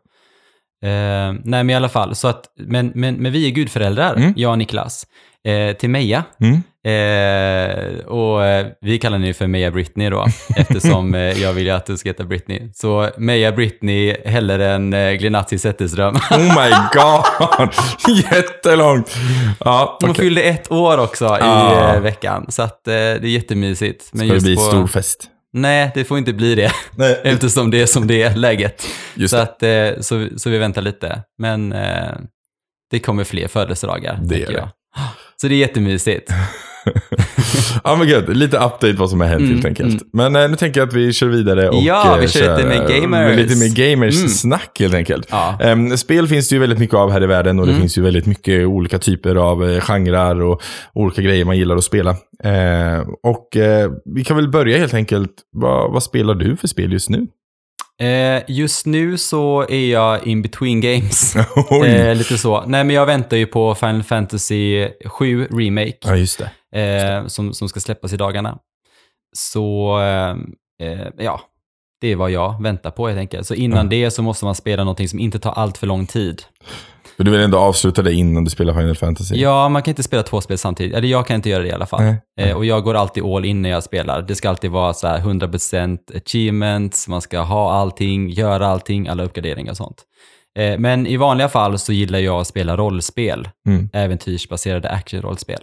Eh, 0.82 1.32
nej 1.44 1.64
men 1.64 1.70
i 1.70 1.75
alla 1.75 1.88
fall, 1.88 2.14
så 2.14 2.29
att, 2.29 2.43
men, 2.58 2.93
men, 2.94 3.14
men 3.14 3.32
vi 3.32 3.46
är 3.46 3.50
gudföräldrar, 3.50 4.14
Mm. 4.17 4.32
jag 4.37 4.50
och 4.52 4.58
Niklas, 4.58 5.06
eh, 5.44 5.76
till 5.76 5.90
Meja. 5.90 6.25
Mm. 6.40 6.62
Eh, 6.84 8.05
och 8.06 8.44
eh, 8.44 8.67
vi 8.81 8.99
kallar 8.99 9.19
henne 9.19 9.34
för 9.34 9.46
Meja 9.46 9.70
Britney 9.70 10.11
då, 10.11 10.26
eftersom 10.56 11.14
eh, 11.14 11.20
jag 11.20 11.52
vill 11.52 11.64
ju 11.67 11.70
att 11.70 11.87
du 11.87 11.96
ska 11.96 12.08
heta 12.08 12.25
Britney. 12.25 12.70
Så 12.75 13.08
Meja 13.17 13.52
Britney 13.52 14.17
hellre 14.25 14.70
än 14.73 14.93
eh, 14.93 15.12
Glenatti 15.12 15.58
Zetterström. 15.58 16.14
Oh 16.31 16.38
my 16.38 16.70
god! 16.94 17.70
Jättelångt! 18.32 19.17
Ja, 19.64 19.99
Hon 20.00 20.11
okej. 20.11 20.25
fyllde 20.25 20.43
ett 20.43 20.73
år 20.73 20.99
också 20.99 21.25
i 21.25 21.38
Ah. 21.40 21.94
eh, 21.94 22.00
veckan, 22.00 22.46
så 22.49 22.62
att, 22.62 22.85
det 22.85 22.93
är 22.94 23.25
jättemysigt. 23.25 24.08
Men 24.12 24.26
Ska 24.26 24.35
det 24.35 24.43
bli 24.43 24.55
på- 24.56 24.61
stor 24.62 24.87
fest? 24.87 25.28
Nej, 25.52 25.90
det 25.94 26.04
får 26.04 26.19
inte 26.19 26.32
bli 26.32 26.54
det, 26.54 26.72
Nej. 26.96 27.20
eftersom 27.25 27.70
det 27.70 27.82
är 27.82 27.87
som 27.87 28.06
det 28.06 28.22
är 28.22 28.37
läget. 28.37 28.87
Just 29.14 29.31
så, 29.34 29.37
att, 29.40 29.62
eh, 29.62 29.90
så, 30.00 30.28
så 30.37 30.50
vi 30.50 30.58
väntar 30.58 30.82
lite. 30.82 31.22
Men 31.38 31.72
eh, 31.72 32.12
det 32.90 32.99
kommer 32.99 33.25
fler 33.25 33.49
födelsedagar, 33.49 34.19
Det 34.22 34.38
gör 34.38 34.46
det. 34.46 34.52
jag. 34.52 34.69
Så 35.40 35.49
det 35.49 35.54
är 35.54 35.58
jättemysigt. 35.58 36.31
ja 37.84 37.96
men 37.96 38.06
gud, 38.08 38.37
lite 38.37 38.56
update 38.56 38.93
vad 38.93 39.11
som 39.11 39.20
har 39.20 39.26
hänt 39.29 39.40
Mm, 39.40 39.52
helt 39.55 39.64
enkelt. 39.67 39.88
mm. 39.93 40.31
Men 40.32 40.37
eh, 40.44 40.50
nu 40.50 40.56
tänker 40.56 40.81
jag 40.81 40.88
att 40.88 40.94
vi 40.94 41.12
kör 41.12 41.26
vidare 41.26 41.69
och 41.70 41.82
Ja, 41.82 42.17
vi 42.19 42.25
eh, 42.25 42.31
kör 42.31 42.56
lite 42.56 42.69
mer 42.69 43.00
gamers. 43.00 43.37
Lite 43.37 43.56
mer 43.56 43.90
gamers 43.90 44.17
Mm. 44.17 44.29
snack 44.29 44.76
helt 44.81 44.94
enkelt. 44.94 45.26
Ja. 45.31 45.58
Em, 45.61 45.96
spel 45.99 46.29
finns 46.29 46.49
det 46.49 46.55
ju 46.55 46.61
väldigt 46.61 46.79
mycket 46.79 46.96
av 46.96 47.11
här 47.11 47.23
i 47.23 47.26
världen 47.26 47.58
och 47.58 47.67
det 47.67 47.73
Mm. 47.73 47.81
finns 47.82 47.99
ju 47.99 48.02
väldigt 48.02 48.26
mycket 48.26 48.67
olika 48.67 48.99
typer 48.99 49.34
av 49.37 49.70
eh, 49.70 49.81
genrer 49.81 50.43
och 50.43 50.62
olika 50.94 51.23
grejer 51.23 51.44
man 51.44 51.56
gillar 51.58 51.76
att 51.76 51.84
spela. 51.84 52.11
Eh, 52.44 53.00
och 53.23 53.49
vi 54.14 54.25
kan 54.25 54.37
väl 54.37 54.49
börja 54.49 54.78
helt 54.78 54.94
enkelt. 54.94 55.31
Vad, 55.52 55.93
vad 55.93 56.02
spelar 56.02 56.35
du 56.35 56.56
för 56.56 56.69
spel 56.69 56.93
just 56.93 57.11
nu? 57.11 57.26
Eh, 58.00 58.43
just 58.49 58.87
nu 58.87 59.19
så 59.19 59.67
är 59.69 59.91
jag 59.91 60.27
in 60.27 60.43
between 60.43 60.81
games. 60.81 61.35
Eh, 61.87 62.15
lite 62.15 62.39
så. 62.39 62.65
Nej, 62.67 62.85
men 62.85 62.97
jag 62.97 63.06
väntar 63.06 63.37
ju 63.37 63.47
på 63.47 63.75
Final 63.75 64.03
Fantasy 64.03 64.89
7 65.05 65.47
Remake. 65.50 65.97
Ja, 66.05 66.17
just 66.17 66.43
det. 66.71 66.81
eh, 67.21 67.27
som, 67.27 67.55
som 67.55 67.69
ska 67.69 67.81
släppas 67.81 68.12
i 68.12 68.17
dagarna. 68.17 68.59
Så, 69.37 69.99
ja, 71.19 71.41
det 72.00 72.09
är 72.09 72.17
vad 72.17 72.31
jag 72.31 72.62
väntar 72.62 72.91
på 72.91 73.06
helt 73.09 73.19
enkelt. 73.19 73.47
Så 73.47 73.55
innan 73.55 73.79
Ja. 73.87 73.91
det 74.05 74.11
så 74.11 74.23
måste 74.23 74.45
man 74.45 74.55
spela 74.55 74.85
någonting 74.85 75.09
som 75.09 75.19
inte 75.19 75.38
tar 75.38 75.53
allt 75.53 75.79
för 75.79 75.87
lång 75.87 76.06
tid. 76.06 76.43
För 77.17 77.25
du 77.25 77.31
vill 77.31 77.41
ändå 77.41 77.59
avsluta 77.59 78.03
det 78.03 78.12
innan 78.12 78.44
du 78.44 78.50
spelar 78.50 78.75
Final 78.75 78.97
Fantasy? 78.97 79.35
Ja, 79.37 79.69
man 79.69 79.82
kan 79.82 79.91
inte 79.91 80.03
spela 80.03 80.23
två 80.23 80.41
spel 80.41 80.59
samtidigt. 80.59 80.94
Eller 80.97 81.09
jag 81.09 81.26
kan 81.26 81.37
inte 81.37 81.50
göra 81.50 81.62
det 81.62 81.69
i 81.69 81.73
alla 81.73 81.87
fall. 81.87 82.14
Eh, 82.41 82.56
och 82.56 82.64
jag 82.64 82.85
går 82.85 82.94
alltid 82.94 83.23
all 83.25 83.44
in 83.44 83.62
när 83.62 83.70
jag 83.70 83.82
spelar. 83.82 84.23
Det 84.23 84.35
ska 84.35 84.49
alltid 84.49 84.70
vara 84.70 84.94
så 84.94 85.06
här 85.06 85.19
100% 85.19 85.99
achievements, 86.17 87.09
man 87.09 87.23
ska 87.23 87.41
ha 87.41 87.73
allting, 87.73 88.31
göra 88.31 88.67
allting, 88.67 89.09
alla 89.09 89.25
uppgraderingar 89.25 89.70
och 89.70 89.76
sånt. 89.76 90.03
Eh, 90.59 90.79
men 90.79 91.06
i 91.06 91.17
vanliga 91.17 91.49
fall 91.49 91.79
så 91.79 91.93
gillar 91.93 92.19
jag 92.19 92.41
att 92.41 92.47
spela 92.47 92.76
rollspel. 92.76 93.49
Mm. 93.69 93.88
Äventyrsbaserade 93.93 94.91
actionrollspel. 94.91 95.62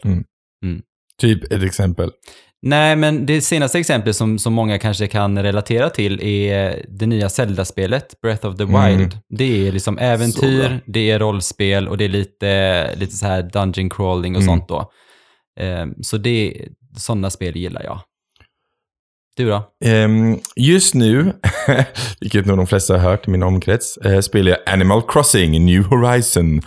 Typ 1.20 1.54
ett 1.54 1.64
exempel. 1.64 2.12
Nej, 2.62 2.96
men 2.96 3.26
det 3.26 3.42
senaste 3.42 3.80
exemplet 3.80 4.16
som, 4.16 4.40
som 4.40 4.54
många 4.54 4.78
kanske 4.80 5.08
kan 5.08 5.44
relatera 5.44 5.90
till 5.90 6.24
är 6.24 6.86
det 6.90 7.06
nya 7.06 7.30
Zelda-spelet, 7.30 8.22
Breath 8.22 8.46
of 8.48 8.58
the 8.58 8.64
Mm. 8.64 8.98
Wild. 8.98 9.18
Det 9.30 9.68
är 9.68 9.72
liksom 9.72 9.98
äventyr, 9.98 10.80
det 10.86 11.12
är 11.12 11.20
rollspel 11.20 11.88
och 11.88 11.98
det 11.98 12.04
är 12.06 12.10
lite, 12.10 12.96
lite 12.96 13.16
så 13.16 13.26
här 13.26 13.42
dungeon 13.54 13.90
crawling 13.90 14.36
och 14.36 14.42
Mm. 14.42 14.58
sånt 14.58 14.68
då. 14.70 14.92
Eh, 15.60 15.86
så 16.02 16.18
det, 16.18 16.68
sådana 16.98 17.30
spel 17.30 17.56
gillar 17.58 17.84
jag. 17.84 18.02
Du 19.36 19.50
då? 19.50 19.64
Ehm, 19.86 20.40
just 20.56 20.94
nu, 20.94 21.34
vilket 22.20 22.46
nog 22.46 22.58
de 22.58 22.68
flesta 22.68 22.94
har 22.94 23.00
hört 23.10 23.28
i 23.28 23.32
min 23.32 23.44
omkrets, 23.44 23.98
eh, 23.98 24.20
spelar 24.20 24.52
jag 24.52 24.74
Animal 24.74 25.02
Crossing 25.08 25.66
New 25.66 25.84
Horizon. 25.84 26.62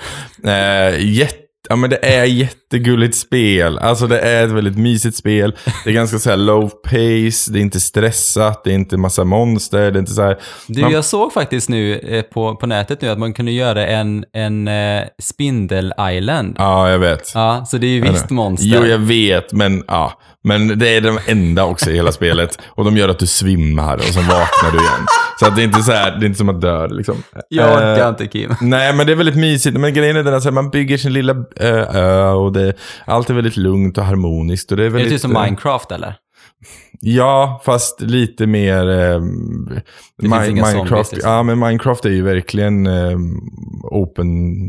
Eh, 0.45 0.99
jätte, 1.15 1.37
ja, 1.69 1.77
men 1.77 1.91
det 1.91 2.07
är 2.17 2.25
jättegulligt 2.25 3.17
spel. 3.17 3.79
Alltså 3.79 4.07
det 4.07 4.19
är 4.21 4.45
ett 4.45 4.51
väldigt 4.51 4.79
mysigt 4.79 5.17
spel. 5.17 5.55
Det 5.85 5.91
är 5.91 5.95
ganska 5.95 6.19
så 6.19 6.31
här 6.31 6.37
low 6.37 6.69
pace, 6.69 7.53
det 7.53 7.59
är 7.59 7.61
inte 7.61 7.81
stressat, 7.81 8.65
det 8.65 8.71
är 8.71 8.75
inte 8.75 8.97
massa 8.97 9.25
monster, 9.25 9.79
det 9.91 9.99
är 9.99 10.01
inte 10.01 10.13
så 10.13 10.23
här... 10.23 10.39
Du, 10.67 10.81
Man- 10.81 10.93
jag 10.93 11.05
såg 11.05 11.33
faktiskt 11.33 11.69
nu 11.69 11.99
eh, 11.99 12.23
på, 12.23 12.57
på 12.57 12.67
nätet 12.67 13.01
nu 13.03 13.09
att 13.09 13.19
man 13.19 13.33
kunde 13.35 13.53
göra 13.53 13.87
en, 13.87 14.25
en 14.33 14.69
eh, 14.69 15.03
Spindel 15.23 15.93
Island. 16.13 16.57
Ja, 16.59 16.91
jag 16.91 16.99
vet. 16.99 17.31
Ja, 17.35 17.65
så 17.67 17.79
det 17.79 17.87
är 17.87 17.91
ju 17.91 18.01
visst 18.01 18.31
monster. 18.31 18.67
Jo, 18.69 18.87
jag 18.87 18.99
vet, 18.99 19.53
men 19.53 19.85
ja. 19.89 20.13
Men 20.45 20.79
det 20.79 20.89
är 20.97 21.01
de 21.01 21.19
enda 21.27 21.65
också 21.65 21.91
i 21.91 21.95
hela 21.95 22.13
spelet. 22.13 22.59
Och 22.69 22.85
de 22.85 22.97
gör 22.97 23.09
att 23.09 23.19
du 23.19 23.27
svimmar 23.27 23.97
och 23.97 24.03
så 24.03 24.21
vaknar 24.21 24.71
du 24.73 24.79
igen. 24.79 25.07
Så 25.43 25.49
att 25.49 25.57
det 25.57 25.63
är 25.63 25.65
inte 25.65 25.83
så 25.83 25.93
här, 25.93 26.11
det 26.11 26.25
är 26.25 26.27
inte 26.27 26.39
som 26.39 26.49
att 26.49 26.61
dö 26.61 26.87
liksom. 26.89 27.23
Jag 27.49 27.69
Eh, 27.69 27.77
orkar 27.77 28.09
inte 28.09 28.27
Kim. 28.27 28.55
Nej, 28.61 28.95
men 28.95 29.07
det 29.07 29.13
är 29.13 29.17
väldigt 29.17 29.37
mysigt. 29.37 29.79
Men 29.79 29.95
grejen 29.95 30.17
är 30.17 30.23
den 30.23 30.35
att 30.35 30.55
man 30.55 30.71
bygger 30.71 30.99
sin 30.99 31.13
lilla 31.13 31.35
ö, 31.57 31.87
ö 31.93 32.31
och 32.31 32.53
det, 32.53 32.75
allt 33.05 33.31
är 33.31 33.35
väldigt 33.35 33.57
lugnt 33.57 33.99
och 33.99 34.05
harmoniskt. 34.05 34.71
Och 34.71 34.77
det 34.77 34.83
är, 34.83 34.87
Är 34.87 34.91
det 34.91 34.97
väldigt, 34.97 35.13
typ 35.13 35.21
som 35.21 35.37
eh, 35.37 35.43
Minecraft 35.43 35.93
eller? 35.93 36.15
Ja, 37.05 37.63
fast 37.65 38.01
lite 38.01 38.47
mer... 38.47 38.91
Eh, 38.91 39.21
Det 40.19 40.29
finns 40.29 40.49
inga 40.49 40.65
zombies, 40.65 40.75
Minecraft, 40.75 41.13
liksom. 41.13 41.33
ja, 41.33 41.43
men 41.43 41.59
Minecraft 41.59 42.05
är 42.05 42.11
ju 42.11 42.23
verkligen 42.23 42.87
eh, 42.87 43.17
open 43.83 44.27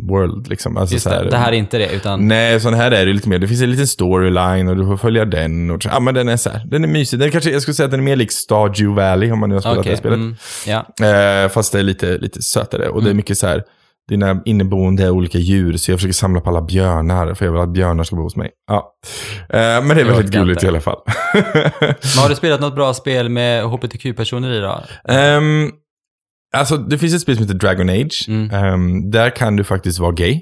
world. 0.08 0.48
Liksom. 0.48 0.78
Alltså, 0.78 0.94
Just 0.96 1.04
så 1.04 1.10
här, 1.10 1.24
det, 1.24 1.30
det 1.30 1.38
här 1.38 1.52
är 1.52 1.56
inte 1.56 1.78
det, 1.78 1.90
utan... 1.94 2.28
Nej, 2.28 2.60
sån 2.60 2.74
här 2.74 2.92
är 2.92 3.06
det 3.06 3.14
lite 3.14 3.30
mer. 3.30 3.40
Det 3.40 3.48
finns 3.48 3.62
en 3.62 3.72
liten 3.72 3.88
storyline 3.88 4.68
och 4.68 4.76
du 4.76 4.86
får 4.86 4.98
följa 4.98 5.26
den. 5.26 5.72
Och, 5.72 5.86
ja, 5.86 6.00
men 6.00 6.14
den 6.14 6.30
är 6.30 6.38
så 6.38 6.50
här, 6.50 6.62
den 6.66 6.84
är 6.84 6.88
mysig. 6.88 7.20
Den 7.20 7.32
kanske, 7.32 7.50
jag 7.52 7.62
skulle 7.62 7.76
säga 7.76 7.86
att 7.86 7.92
den 7.92 8.00
är 8.00 8.04
mer 8.04 8.16
lik 8.16 8.32
Stardew 8.32 9.02
Valley 9.02 9.32
om 9.32 9.40
man 9.40 9.50
nu 9.50 9.56
har 9.56 9.62
spelat 9.62 9.78
Okej, 9.80 9.92
det 9.92 9.98
spelet. 9.98 10.18
mm, 10.18 10.36
ja. 10.68 11.06
Eh, 11.44 11.50
fast 11.50 11.72
det 11.72 11.80
är 11.80 11.84
lite, 11.84 12.18
lite 12.18 12.42
sötare. 12.42 12.90
Och 12.90 13.02
det 13.02 13.08
är 13.08 13.12
Mm. 13.12 13.18
mycket 13.18 13.38
så 13.38 13.48
här, 13.48 13.64
dina 14.10 14.42
inneboende 14.46 15.10
olika 15.10 15.38
djur. 15.38 15.78
Så 15.78 15.92
jag 15.92 16.00
försöker 16.00 16.14
samla 16.14 16.42
på 16.42 16.50
alla 16.50 16.62
björnar, 16.62 17.34
för 17.34 17.46
jag 17.46 17.52
vill 17.52 17.62
att 17.62 17.74
björnar 17.74 18.04
ska 18.04 18.16
bo 18.16 18.22
hos 18.24 18.36
mig. 18.36 18.50
Ja. 18.68 18.94
Eh, 19.50 19.60
men 19.60 19.88
det 19.88 19.94
är 19.94 19.98
Jag 19.98 20.06
väldigt 20.06 20.32
gulligt 20.32 20.64
i 20.64 20.68
alla 20.68 20.82
fall. 20.82 21.00
Men 21.34 21.44
har 22.22 22.30
du 22.30 22.36
spelat 22.36 22.62
något 22.62 22.76
bra 22.76 22.94
spel 22.94 23.30
med 23.30 23.64
HBTQ-personer 23.64 24.52
i 24.52 24.60
då? 24.60 24.84
Ehm, 25.14 25.72
alltså, 26.58 26.78
det 26.78 26.98
finns 26.98 27.14
ett 27.14 27.22
spel 27.22 27.36
som 27.36 27.46
heter 27.46 27.58
Dragon 27.60 27.90
Age. 27.90 28.26
Mm. 28.28 28.52
Ehm, 28.52 29.12
där 29.12 29.30
kan 29.30 29.56
du 29.56 29.64
faktiskt 29.64 30.00
vara 30.00 30.12
gay. 30.12 30.42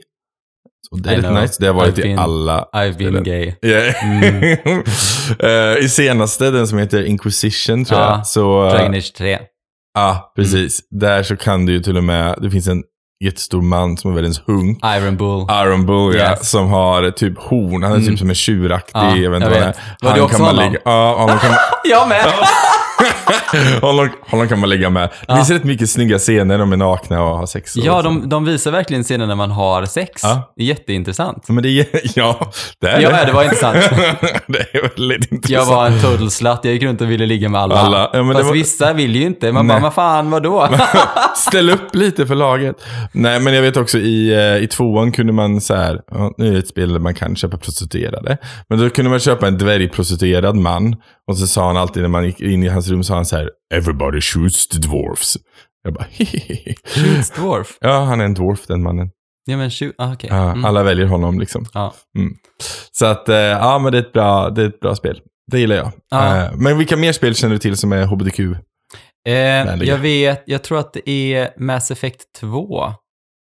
Så 0.89 0.95
det 0.95 1.09
är 1.09 1.13
I 1.13 1.15
lite 1.15 1.27
know. 1.29 1.41
nice. 1.41 1.55
Det 1.59 1.67
har 1.67 1.73
varit 1.73 1.95
I've 1.97 2.01
i 2.01 2.03
been- 2.15 2.19
alla 2.19 2.67
I've 2.73 2.97
been 2.97 3.23
gay. 3.23 3.53
Yeah. 3.61 4.05
Mm. 4.23 4.57
Eh, 5.39 5.77
I 5.85 5.89
senaste, 5.89 6.51
den 6.51 6.67
som 6.67 6.77
heter 6.77 7.03
Inquisition 7.03 7.85
tror 7.85 7.99
Ja, 7.99 8.15
jag. 8.17 8.27
Så, 8.27 8.65
eh, 8.65 8.71
Dragon 8.71 8.93
Age 8.93 9.13
3. 9.17 9.39
Ja, 9.93 10.33
precis. 10.35 10.79
Där 10.89 11.23
så 11.23 11.37
kan 11.37 11.65
du 11.65 11.73
ju 11.73 11.79
till 11.79 11.97
och 11.97 12.03
med, 12.03 12.35
det 12.41 12.51
finns 12.51 12.67
en 12.67 12.83
jättestor 13.21 13.61
man 13.61 13.97
som 13.97 14.11
är 14.11 14.15
världens 14.15 14.41
hunk. 14.45 14.79
Iron 14.85 15.17
Bull. 15.17 15.47
Iron 15.51 15.85
Bull, 15.85 16.15
ja, 16.15 16.29
Yes. 16.31 16.49
som 16.49 16.67
har 16.69 17.11
typ 17.11 17.37
horn. 17.37 17.83
Han 17.83 17.91
är 17.91 17.95
Mm. 17.95 18.07
typ 18.09 18.19
som 18.19 18.29
en 18.29 18.35
tjuraktig. 18.35 18.91
Ja, 18.93 19.15
jag 19.15 19.31
vet 19.31 19.37
inte 19.43 19.49
vad 19.49 19.59
det 19.59 19.65
är. 19.65 19.75
Var 20.01 20.09
det 20.09 20.09
Han 20.09 20.21
också 20.21 20.37
kan 20.37 20.45
man 20.45 20.55
honom? 20.55 20.71
ligga, 20.71 20.81
ja, 20.85 21.15
honom 21.19 21.37
kan, 21.39 21.51
Jag 21.85 22.07
med! 22.07 22.25
honom, 23.81 24.09
honom 24.27 24.47
kan 24.47 24.59
man 24.59 24.69
ligga 24.69 24.89
med. 24.89 25.03
Det 25.09 25.15
Ja. 25.27 25.35
finns 25.35 25.49
rätt 25.49 25.63
mycket 25.63 25.89
snygga 25.89 26.17
scener 26.19 26.45
när 26.45 26.57
de 26.57 26.73
är 26.73 26.77
nakna 26.77 27.23
och 27.23 27.37
har 27.37 27.45
sex. 27.45 27.75
och 27.75 27.83
Ja, 27.85 28.01
de, 28.01 28.29
de 28.29 28.45
visar 28.45 28.71
verkligen 28.71 29.03
scener 29.03 29.27
när 29.27 29.35
man 29.35 29.51
har 29.51 29.85
sex. 29.85 30.21
Ja. 30.23 30.53
Det 30.55 30.63
är 30.63 30.67
jätteintressant. 30.67 31.49
Men 31.49 31.63
det 31.63 31.69
ja, 32.15 32.51
det 32.81 32.87
är 32.87 32.99
Ja, 33.01 33.25
det 33.25 33.31
var 33.31 33.43
intressant. 33.43 33.75
det 34.47 34.59
är 34.59 34.97
väldigt 34.97 35.31
intressant. 35.31 35.49
Jag 35.49 35.65
var 35.75 35.87
en 35.87 36.01
total 36.01 36.31
slut. 36.31 36.59
Jag 36.63 36.73
gick 36.73 36.83
runt 36.83 37.01
och 37.01 37.11
ville 37.11 37.25
ligga 37.25 37.49
med 37.49 37.61
alla. 37.61 37.75
Alla. 37.75 38.09
Ja, 38.13 38.19
men 38.23 38.27
det 38.27 38.33
Fast 38.33 38.45
var- 38.45 38.53
vissa 38.53 38.93
vill 38.93 39.15
ju 39.15 39.21
inte. 39.25 39.51
Man 39.51 39.67
Nej. 39.67 39.75
bara, 39.75 39.83
vad 39.83 39.93
fan, 39.93 40.29
vadå? 40.31 40.67
Ställ 41.37 41.69
upp 41.69 41.95
lite 41.95 42.27
för 42.27 42.35
laget. 42.35 42.75
Nej, 43.11 43.39
men 43.39 43.53
jag 43.53 43.61
vet 43.61 43.77
också 43.77 43.97
i, 43.97 44.33
eh, 44.33 44.63
i 44.63 44.67
tvåan 44.67 45.11
kunde 45.11 45.33
man 45.33 45.61
så 45.61 45.75
här, 45.75 46.01
ja, 46.11 46.33
nu 46.37 46.47
är 46.47 46.51
det 46.51 46.59
ett 46.59 46.67
spel 46.67 46.93
där 46.93 46.99
man 46.99 47.13
kan 47.13 47.35
köpa 47.35 47.57
prostituerade. 47.57 48.37
Men 48.69 48.79
då 48.79 48.89
kunde 48.89 49.11
man 49.11 49.19
köpa 49.19 49.47
en 49.47 49.57
dvärgprostituerad 49.57 50.55
man. 50.55 50.95
Och 51.27 51.37
så 51.37 51.47
sa 51.47 51.67
han 51.67 51.77
alltid 51.77 52.01
när 52.01 52.09
man 52.09 52.25
gick 52.25 52.41
in 52.41 52.63
i 52.63 52.67
hans 52.67 52.89
rum, 52.91 53.03
sa 53.03 53.15
han 53.15 53.25
så 53.25 53.37
här, 53.37 53.49
everybody 53.73 54.21
shoots 54.21 54.67
the 54.67 54.77
dwarfs. 54.77 55.37
Jag 55.83 55.93
bara, 55.93 56.05
hehehe. 56.11 56.75
Shoots 56.85 57.29
dwarf. 57.31 57.77
Ja, 57.81 58.03
han 58.03 58.21
är 58.21 58.25
en 58.25 58.33
dwarf 58.33 58.67
den 58.67 58.83
mannen. 58.83 59.09
Ja, 59.45 59.57
men 59.57 59.71
shoot. 59.71 59.95
Ah. 59.97 60.15
Ja, 60.21 60.51
Mm. 60.51 60.65
Alla 60.65 60.83
väljer 60.83 61.05
honom 61.05 61.39
liksom. 61.39 61.65
Ja. 61.73 61.93
Så 62.91 63.05
att, 63.05 63.29
eh, 63.29 63.35
ja 63.35 63.79
men 63.79 63.91
det 63.91 63.97
är 63.97 64.01
ett 64.01 64.13
bra, 64.13 64.49
det 64.49 64.61
är 64.61 64.67
ett 64.67 64.79
bra 64.79 64.95
spel. 64.95 65.19
Det 65.51 65.59
gillar 65.59 65.75
jag. 65.75 65.91
Ja. 66.11 66.37
Eh, 66.45 66.51
Men 66.55 66.77
vilka 66.77 66.97
mer 66.97 67.11
spel 67.13 67.35
känner 67.35 67.53
du 67.55 67.59
till 67.59 67.77
som 67.77 67.91
är 67.91 68.05
HBTQ? 68.05 68.39
Eh, 69.27 69.33
jag 69.83 69.97
vet, 69.97 70.43
jag 70.45 70.63
tror 70.63 70.79
att 70.79 70.93
det 70.93 71.09
är 71.09 71.49
Mass 71.57 71.91
Effect 71.91 72.19
2. 72.39 72.93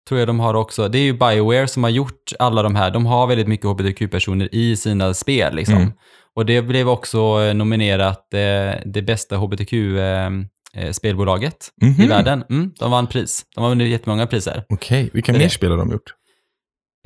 Tror 0.08 0.18
jag 0.20 0.28
de 0.28 0.40
har 0.40 0.54
också. 0.54 0.88
Det 0.88 0.98
är 0.98 1.02
ju 1.02 1.12
Bioware 1.12 1.68
som 1.68 1.82
har 1.82 1.90
gjort 1.90 2.32
alla 2.38 2.62
de 2.62 2.74
här. 2.74 2.90
De 2.90 3.06
har 3.06 3.26
väldigt 3.26 3.48
mycket 3.48 3.66
hbtq-personer 3.66 4.48
i 4.54 4.76
sina 4.76 5.14
spel 5.14 5.54
liksom. 5.56 5.76
Mm. 5.76 5.92
Och 6.36 6.46
det 6.46 6.62
blev 6.62 6.88
också 6.88 7.18
eh, 7.42 7.54
nominerat 7.54 8.34
eh, 8.34 8.40
det 8.84 9.02
bästa 9.06 9.36
hbtq-spelbolaget 9.36 11.70
i 11.82 11.86
Mhm. 11.86 12.08
världen. 12.08 12.44
Mm, 12.50 12.72
de 12.78 12.90
vann 12.90 13.06
pris. 13.06 13.46
De 13.54 13.60
har 13.62 13.68
vunnit 13.70 13.88
jättemånga 13.88 14.26
priser. 14.26 14.64
Okej, 14.68 15.10
vilka 15.12 15.32
Det 15.32 15.38
är 15.38 15.40
mer 15.40 15.48
spel 15.48 15.70
har 15.70 15.78
de 15.78 15.90
gjort? 15.90 16.14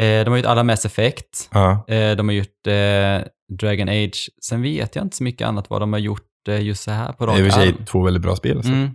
Eh, 0.02 0.24
de 0.24 0.30
har 0.30 0.36
gjort 0.36 0.46
alla 0.46 0.64
Mass 0.64 0.84
Effect. 0.84 1.48
Ja. 1.52 1.84
Eh, 1.88 2.16
de 2.16 2.28
har 2.28 2.34
gjort 2.34 2.66
eh, 2.66 3.18
Dragon 3.58 3.88
Age. 3.88 4.30
Sen 4.42 4.62
vet 4.62 4.96
jag 4.96 5.04
inte 5.04 5.16
så 5.16 5.24
mycket 5.24 5.46
annat 5.48 5.70
vad 5.70 5.82
de 5.82 5.92
har 5.92 6.00
gjort 6.00 6.48
eh, 6.48 6.60
just 6.62 6.82
så 6.82 6.90
här 6.90 7.12
på 7.12 7.26
Det 7.26 7.32
rak 7.32 7.38
är 7.38 7.44
i 7.44 7.48
och 7.48 7.52
för 7.52 7.60
sig 7.60 7.68
arm. 7.68 7.84
två 7.84 8.02
väldigt 8.02 8.22
bra 8.22 8.36
spel. 8.36 8.56
Alltså. 8.56 8.72
Mm. 8.72 8.90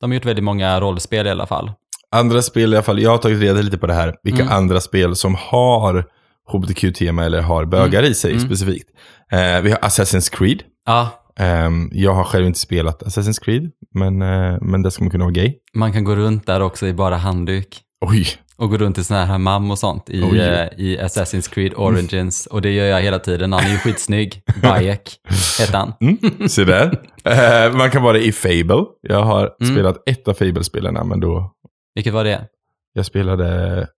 De 0.00 0.10
har 0.10 0.14
gjort 0.14 0.24
väldigt 0.24 0.44
många 0.44 0.80
rollspel 0.80 1.26
i 1.26 1.30
alla 1.30 1.46
fall. 1.46 1.72
Andra 2.10 2.42
spel 2.42 2.72
i 2.72 2.76
alla 2.76 2.82
fall, 2.82 3.02
jag 3.02 3.10
har 3.10 3.18
tagit 3.18 3.40
reda 3.40 3.60
lite 3.62 3.78
på 3.78 3.86
det 3.86 3.94
här. 3.94 4.16
Vilka 4.22 4.42
Mm. 4.42 4.54
andra 4.54 4.80
spel 4.80 5.16
som 5.16 5.34
har 5.34 6.04
HBTQ-tema 6.52 7.24
eller 7.24 7.40
har 7.42 7.64
bögar 7.64 8.02
i 8.02 8.14
sig 8.14 8.30
Mm. 8.32 8.44
specifikt. 8.46 8.88
Eh, 9.32 9.60
vi 9.60 9.70
har 9.70 9.78
Assassin's 9.78 10.36
Creed. 10.36 10.62
Ja, 10.86 11.22
Ehm, 11.38 11.88
jag 11.92 12.12
har 12.14 12.24
själv 12.24 12.46
inte 12.46 12.58
spelat 12.58 13.02
Assassin's 13.02 13.44
Creed, 13.44 13.70
men, 13.94 14.22
eh, 14.22 14.58
men 14.60 14.82
det 14.82 14.90
ska 14.90 15.04
man 15.04 15.10
kunna 15.10 15.24
vara 15.24 15.32
gay. 15.32 15.54
man 15.74 15.92
kan 15.92 16.04
gå 16.04 16.16
runt 16.16 16.46
där 16.46 16.60
också 16.60 16.86
i 16.86 16.94
bara 16.94 17.16
handduk. 17.16 17.80
Oj, 18.06 18.26
Och 18.58 18.70
gå 18.70 18.76
runt 18.76 18.98
i 18.98 19.04
sån 19.04 19.16
här 19.16 19.26
hammam 19.26 19.70
och 19.70 19.78
sånt 19.78 20.10
i, 20.10 20.22
Oj. 20.22 20.38
eh, 20.40 20.66
i 20.76 20.98
Assassin's 20.98 21.50
Creed 21.54 21.72
Origins. 21.76 22.46
Och 22.46 22.62
det 22.62 22.70
gör 22.72 22.84
jag 22.86 23.00
hela 23.02 23.18
tiden. 23.18 23.52
Han 23.52 23.64
är 23.64 23.70
ju 23.70 23.76
skitsnygg. 23.78 24.40
Bayek 24.62 25.10
heter 25.58 25.72
han. 25.78 25.92
mm, 26.00 26.48
se 26.48 26.64
där. 26.64 27.00
Eh, 27.24 27.76
man 27.76 27.90
kan 27.90 28.02
vara 28.02 28.18
i 28.18 28.32
Fable. 28.32 28.84
Jag 29.02 29.22
har 29.22 29.50
Mm. 29.60 29.74
spelat 29.74 30.08
ett 30.08 30.28
av 30.28 30.34
Fable-spelarna, 30.34 31.04
men 31.04 31.20
då, 31.20 31.52
Vilket 31.94 32.12
var 32.14 32.24
det? 32.24 32.44
jag 32.92 33.06
spelade 33.06 33.88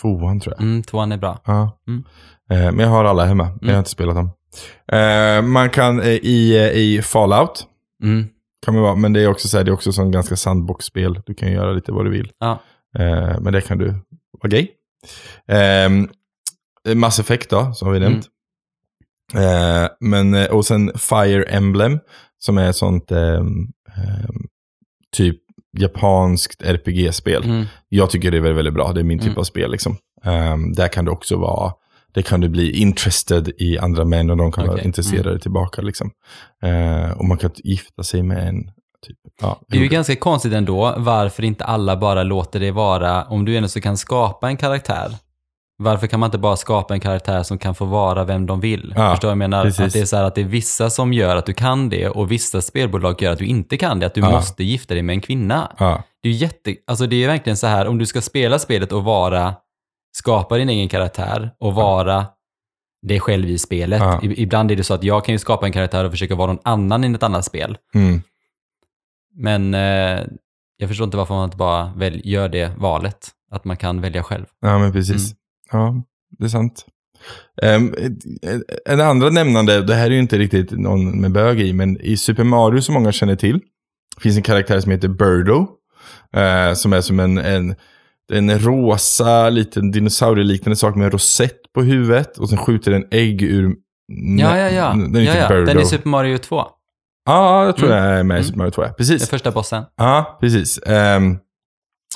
tvåan 0.00 0.40
tror 0.40 0.54
jag. 0.58 0.62
Mm, 0.62 0.82
tvåan 0.82 1.12
är 1.12 1.16
bra. 1.16 1.40
Ja. 1.44 1.78
Mm. 1.88 2.04
Eh, 2.50 2.72
men 2.72 2.78
jag 2.78 2.88
har 2.88 3.04
alla 3.04 3.24
hemma, 3.24 3.44
men 3.44 3.68
jag 3.68 3.74
har 3.74 3.78
inte 3.78 3.90
spelat 3.90 4.14
dem. 4.16 4.30
Eh, 4.92 5.42
man 5.42 5.70
kan 5.70 6.00
eh, 6.00 6.06
i, 6.08 6.70
i 6.74 7.02
Fallout, 7.02 7.66
Mm. 8.02 8.26
kan 8.64 8.74
man 8.74 8.82
vara, 8.82 8.94
men 8.94 9.12
det 9.12 9.20
är 9.22 9.28
också 9.28 9.48
så 9.48 9.56
här, 9.56 9.64
det 9.64 9.70
är 9.70 9.72
också 9.72 9.92
som 9.92 10.10
ganska 10.10 10.36
sandbox-spel. 10.36 11.20
Du 11.26 11.34
kan 11.34 11.52
göra 11.52 11.72
lite 11.72 11.92
vad 11.92 12.04
du 12.06 12.10
vill. 12.10 12.30
Ja. 12.38 12.60
Men 13.40 13.52
det 13.52 13.60
kan 13.60 13.78
du 13.78 13.86
vara 14.42 14.48
gay. 14.48 14.68
Eh, 15.48 15.90
Mass 16.94 17.18
Effect 17.18 17.50
då, 17.50 17.72
som 17.74 17.92
vi 17.92 18.00
nämnt. 18.00 18.26
Eh, 19.34 19.88
men, 20.00 20.34
och 20.50 20.66
sen 20.66 20.92
Fire 20.98 21.42
Emblem, 21.42 21.98
som 22.38 22.58
är 22.58 22.70
ett 22.70 22.76
sånt 22.76 23.10
ehm, 23.12 23.66
ehm, 23.96 24.46
japanskt 25.78 26.62
RPG-spel. 26.62 27.44
Mm. 27.44 27.64
Jag 27.88 28.10
tycker 28.10 28.30
det 28.30 28.36
är 28.36 28.40
väldigt, 28.40 28.58
väldigt 28.58 28.74
bra. 28.74 28.92
Det 28.92 29.00
är 29.00 29.04
min 29.04 29.18
typ 29.18 29.26
Mm. 29.26 29.38
av 29.38 29.44
spel. 29.44 29.70
Liksom. 29.70 29.96
Ehm, 30.24 30.72
där 30.72 30.88
kan 30.88 31.04
du 31.04 31.10
också 31.10 31.36
vara, 31.36 31.72
det 32.14 32.22
kan 32.22 32.40
du 32.40 32.48
bli 32.48 32.70
interested 32.70 33.48
i 33.58 33.78
andra 33.78 34.04
män 34.04 34.30
och 34.30 34.36
de 34.36 34.52
kan 34.52 34.64
vara 34.64 34.74
Okej, 34.74 34.86
intresserade 34.86 35.28
mm. 35.30 35.40
tillbaka. 35.40 35.82
Liksom. 35.82 36.10
Eh, 36.62 37.10
och 37.10 37.24
man 37.24 37.38
kan 37.38 37.50
gifta 37.56 38.02
sig 38.02 38.22
med 38.22 38.48
en 38.48 38.62
typ, 39.06 39.16
ja, 39.42 39.60
Det 39.68 39.76
är 39.76 39.82
ju 39.82 39.88
ganska 39.88 40.16
konstigt 40.16 40.52
ändå 40.52 40.94
varför 40.96 41.42
inte 41.44 41.64
alla 41.64 41.96
bara 41.96 42.22
låter 42.22 42.60
det 42.60 42.70
vara, 42.70 43.24
om 43.24 43.44
du 43.44 43.56
ändå 43.56 43.68
så 43.68 43.80
kan 43.80 43.96
skapa 43.96 44.48
en 44.48 44.56
karaktär, 44.56 45.12
varför 45.78 46.06
kan 46.06 46.20
man 46.20 46.26
inte 46.28 46.38
bara 46.38 46.56
skapa 46.56 46.94
en 46.94 47.00
karaktär 47.00 47.42
som 47.42 47.58
kan 47.58 47.74
få 47.74 47.84
vara 47.84 48.24
vem 48.24 48.46
de 48.46 48.60
vill? 48.60 48.92
Ja, 48.96 49.10
Förstår 49.10 49.30
jag 49.30 49.38
menar? 49.38 49.64
precis. 49.64 49.80
Att 49.80 49.92
det 49.92 50.00
är 50.00 50.04
så 50.04 50.16
här 50.16 50.24
att 50.24 50.34
det 50.34 50.40
är 50.40 50.44
vissa 50.44 50.90
som 50.90 51.12
gör 51.12 51.36
att 51.36 51.46
du 51.46 51.52
kan 51.52 51.88
det 51.88 52.08
och 52.08 52.32
vissa 52.32 52.62
spelbolag 52.62 53.22
gör 53.22 53.32
att 53.32 53.38
du 53.38 53.46
inte 53.46 53.76
kan 53.76 54.00
det, 54.00 54.06
att 54.06 54.14
du 54.14 54.20
Ja. 54.20 54.30
måste 54.30 54.64
gifta 54.64 54.94
dig 54.94 55.02
med 55.02 55.14
en 55.14 55.20
kvinna. 55.20 55.72
ja, 55.78 56.02
Det 56.22 56.28
är 56.28 56.32
ju 56.32 56.38
jätte, 56.38 56.74
alltså 56.86 57.06
det 57.06 57.24
är 57.24 57.28
verkligen 57.28 57.56
så 57.56 57.66
här, 57.66 57.86
om 57.88 57.98
du 57.98 58.06
ska 58.06 58.20
spela 58.20 58.58
spelet 58.58 58.92
och 58.92 59.04
vara, 59.04 59.54
skapa 60.16 60.56
din 60.56 60.68
egen 60.68 60.88
karaktär 60.88 61.50
och 61.60 61.74
vara 61.74 62.26
dig 63.06 63.20
själv 63.20 63.48
i 63.50 63.58
spelet. 63.58 64.02
Ibland 64.22 64.70
är 64.70 64.76
det 64.76 64.84
så 64.84 64.94
att 64.94 65.02
jag 65.04 65.24
kan 65.24 65.32
ju 65.34 65.38
skapa 65.38 65.66
en 65.66 65.72
karaktär 65.72 66.04
och 66.04 66.10
försöka 66.10 66.34
vara 66.34 66.46
någon 66.46 66.62
annan 66.64 67.04
i 67.04 67.14
ett 67.14 67.22
annat 67.22 67.44
spel. 67.44 67.78
mm, 67.94 68.22
Men 69.34 69.74
eh, 69.74 70.24
jag 70.76 70.88
förstår 70.88 71.04
inte 71.04 71.16
varför 71.16 71.34
man 71.34 71.44
inte 71.44 71.56
bara 71.56 71.92
väl, 71.96 72.20
gör 72.24 72.48
det 72.48 72.72
valet. 72.76 73.28
Att 73.50 73.64
man 73.64 73.76
kan 73.76 74.00
välja 74.00 74.22
själv. 74.22 74.44
ja, 74.60 74.78
men 74.78 74.92
precis. 74.92 75.34
Ja, 75.72 76.02
det 76.38 76.44
är 76.44 76.48
sant. 76.48 76.86
Um, 77.62 77.94
en 78.88 79.00
andra 79.00 79.30
nämnande, 79.30 79.82
det 79.82 79.94
här 79.94 80.06
är 80.06 80.10
ju 80.10 80.18
inte 80.18 80.38
riktigt 80.38 80.70
någon 80.70 81.20
med 81.20 81.32
bög 81.32 81.60
i, 81.60 81.72
men 81.72 82.00
i 82.00 82.16
Super 82.16 82.44
Mario 82.44 82.80
som 82.80 82.94
många 82.94 83.12
känner 83.12 83.36
till, 83.36 83.60
finns 84.20 84.36
en 84.36 84.42
karaktär 84.42 84.80
som 84.80 84.92
heter 84.92 85.08
Birdo. 85.08 85.66
eh, 86.36 86.74
som 86.74 86.92
är 86.92 87.00
som 87.00 87.20
en, 87.20 87.38
en, 87.38 87.74
en 88.32 88.58
rosa 88.58 89.48
liten 89.50 89.90
dinosaurieliknande 89.90 90.76
sak 90.76 90.94
med 90.96 91.04
en 91.04 91.10
rosett 91.10 91.72
på 91.74 91.82
huvudet 91.82 92.38
och 92.38 92.48
sen 92.48 92.58
skjuter 92.58 92.90
den 92.90 93.04
ägg 93.10 93.42
ur... 93.42 93.74
Ja, 94.38 94.58
ja, 94.58 94.70
ja. 94.70 94.90
Den 94.92 95.16
är 95.16 95.20
ja, 95.20 95.34
ja. 95.36 95.48
Den 95.60 95.78
är 95.78 95.84
Super 95.84 96.08
Mario 96.08 96.38
2. 96.38 96.62
Ja, 97.24 97.64
jag 97.64 97.76
tror 97.76 97.88
Mm. 97.92 98.04
jag 98.04 98.18
är 98.18 98.22
med 98.22 98.34
i 98.34 98.38
Mm. 98.38 98.44
Super 98.44 98.58
Mario 98.58 98.70
2. 98.70 98.82
ja. 98.82 98.86
Den 98.88 98.94
Precis. 98.96 99.28
första 99.30 99.50
bossen. 99.50 99.82
Ja, 99.96 100.38
precis. 100.40 100.78
Ehm, 100.86 101.38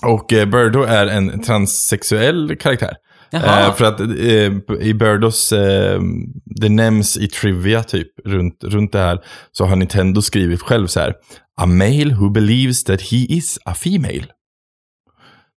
och 0.07 0.33
eh, 0.33 0.47
Birdo 0.49 0.83
är 0.83 1.07
en 1.07 1.41
transsexuell 1.43 2.57
karaktär. 2.57 2.97
Eh, 3.33 3.75
för 3.75 3.85
att 3.85 4.01
eh, 4.01 4.87
i 4.87 4.95
Birdos, 4.95 5.53
eh, 5.53 6.01
det 6.45 6.69
nämns 6.69 7.17
i 7.17 7.29
trivia 7.29 7.83
typ 7.83 8.09
runt, 8.25 8.65
runt 8.65 8.93
det 8.93 8.99
här, 8.99 9.21
så 9.53 9.65
har 9.65 9.77
Nintendo 9.77 10.23
skrivit 10.23 10.61
själv 10.63 10.87
så 10.87 11.01
här. 11.01 11.15
A 11.61 11.67
male 11.67 12.15
who 12.15 12.31
believes 12.31 12.85
that 12.85 13.01
he 13.03 13.17
is 13.17 13.59
a 13.65 13.75
female. 13.75 14.27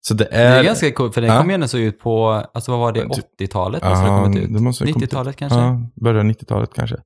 Så 0.00 0.14
det 0.14 0.24
det 0.24 0.36
är... 0.36 0.58
är 0.58 0.64
ganska 0.64 0.92
coolt, 0.92 1.14
för 1.14 1.20
den 1.20 1.30
Ja. 1.30 1.40
kom 1.40 1.50
ju 1.78 1.88
ut 1.88 2.00
på, 2.00 2.28
alltså 2.54 2.70
vad 2.70 2.80
var 2.80 2.92
det, 2.92 3.00
Typ- 3.00 3.40
80-talet? 3.40 3.82
Alltså 3.82 4.04
det 4.04 4.10
Ja, 4.10 4.22
kommit 4.24 4.42
ut. 4.44 4.50
90-talet 4.96 5.36
kanske? 5.36 5.58
Ja, 5.58 5.80
början 6.00 6.30
90-talet 6.30 6.70
kanske. 6.74 6.96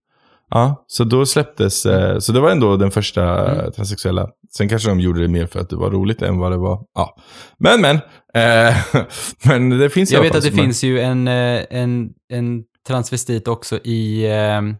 Ja, 0.50 0.84
så 0.86 1.04
då 1.04 1.26
släpptes, 1.26 1.86
eh, 1.86 2.18
så 2.18 2.32
det 2.32 2.40
var 2.40 2.50
ändå 2.50 2.76
den 2.76 2.90
första 2.90 3.44
Mm. 3.46 3.58
mm. 3.60 3.72
transsexuella. 3.72 4.28
Sen 4.56 4.68
kanske 4.68 4.88
de 4.88 5.00
gjorde 5.00 5.20
det 5.22 5.28
mer 5.28 5.46
för 5.46 5.60
att 5.60 5.70
det 5.70 5.76
var 5.76 5.90
roligt 5.90 6.22
än 6.22 6.38
vad 6.38 6.52
det 6.52 6.56
var. 6.58 6.84
Ja, 6.94 7.16
men 7.58 7.80
men. 7.80 7.96
Eh, 8.34 8.76
men 9.44 9.78
det 9.78 9.90
finns 9.90 10.12
Jag 10.12 10.20
vet 10.22 10.34
att 10.34 10.42
det 10.42 10.48
som 10.50 10.58
en- 10.58 10.64
finns 10.64 10.84
ju 10.84 11.00
en, 11.00 11.28
eh, 11.28 11.64
en, 11.70 12.10
en 12.32 12.62
transvestit 12.86 13.48
också 13.48 13.78
i 13.84 14.26
ehm, 14.30 14.76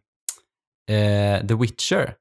eh, 0.90 1.46
The 1.46 1.54
Witcher. 1.54 2.14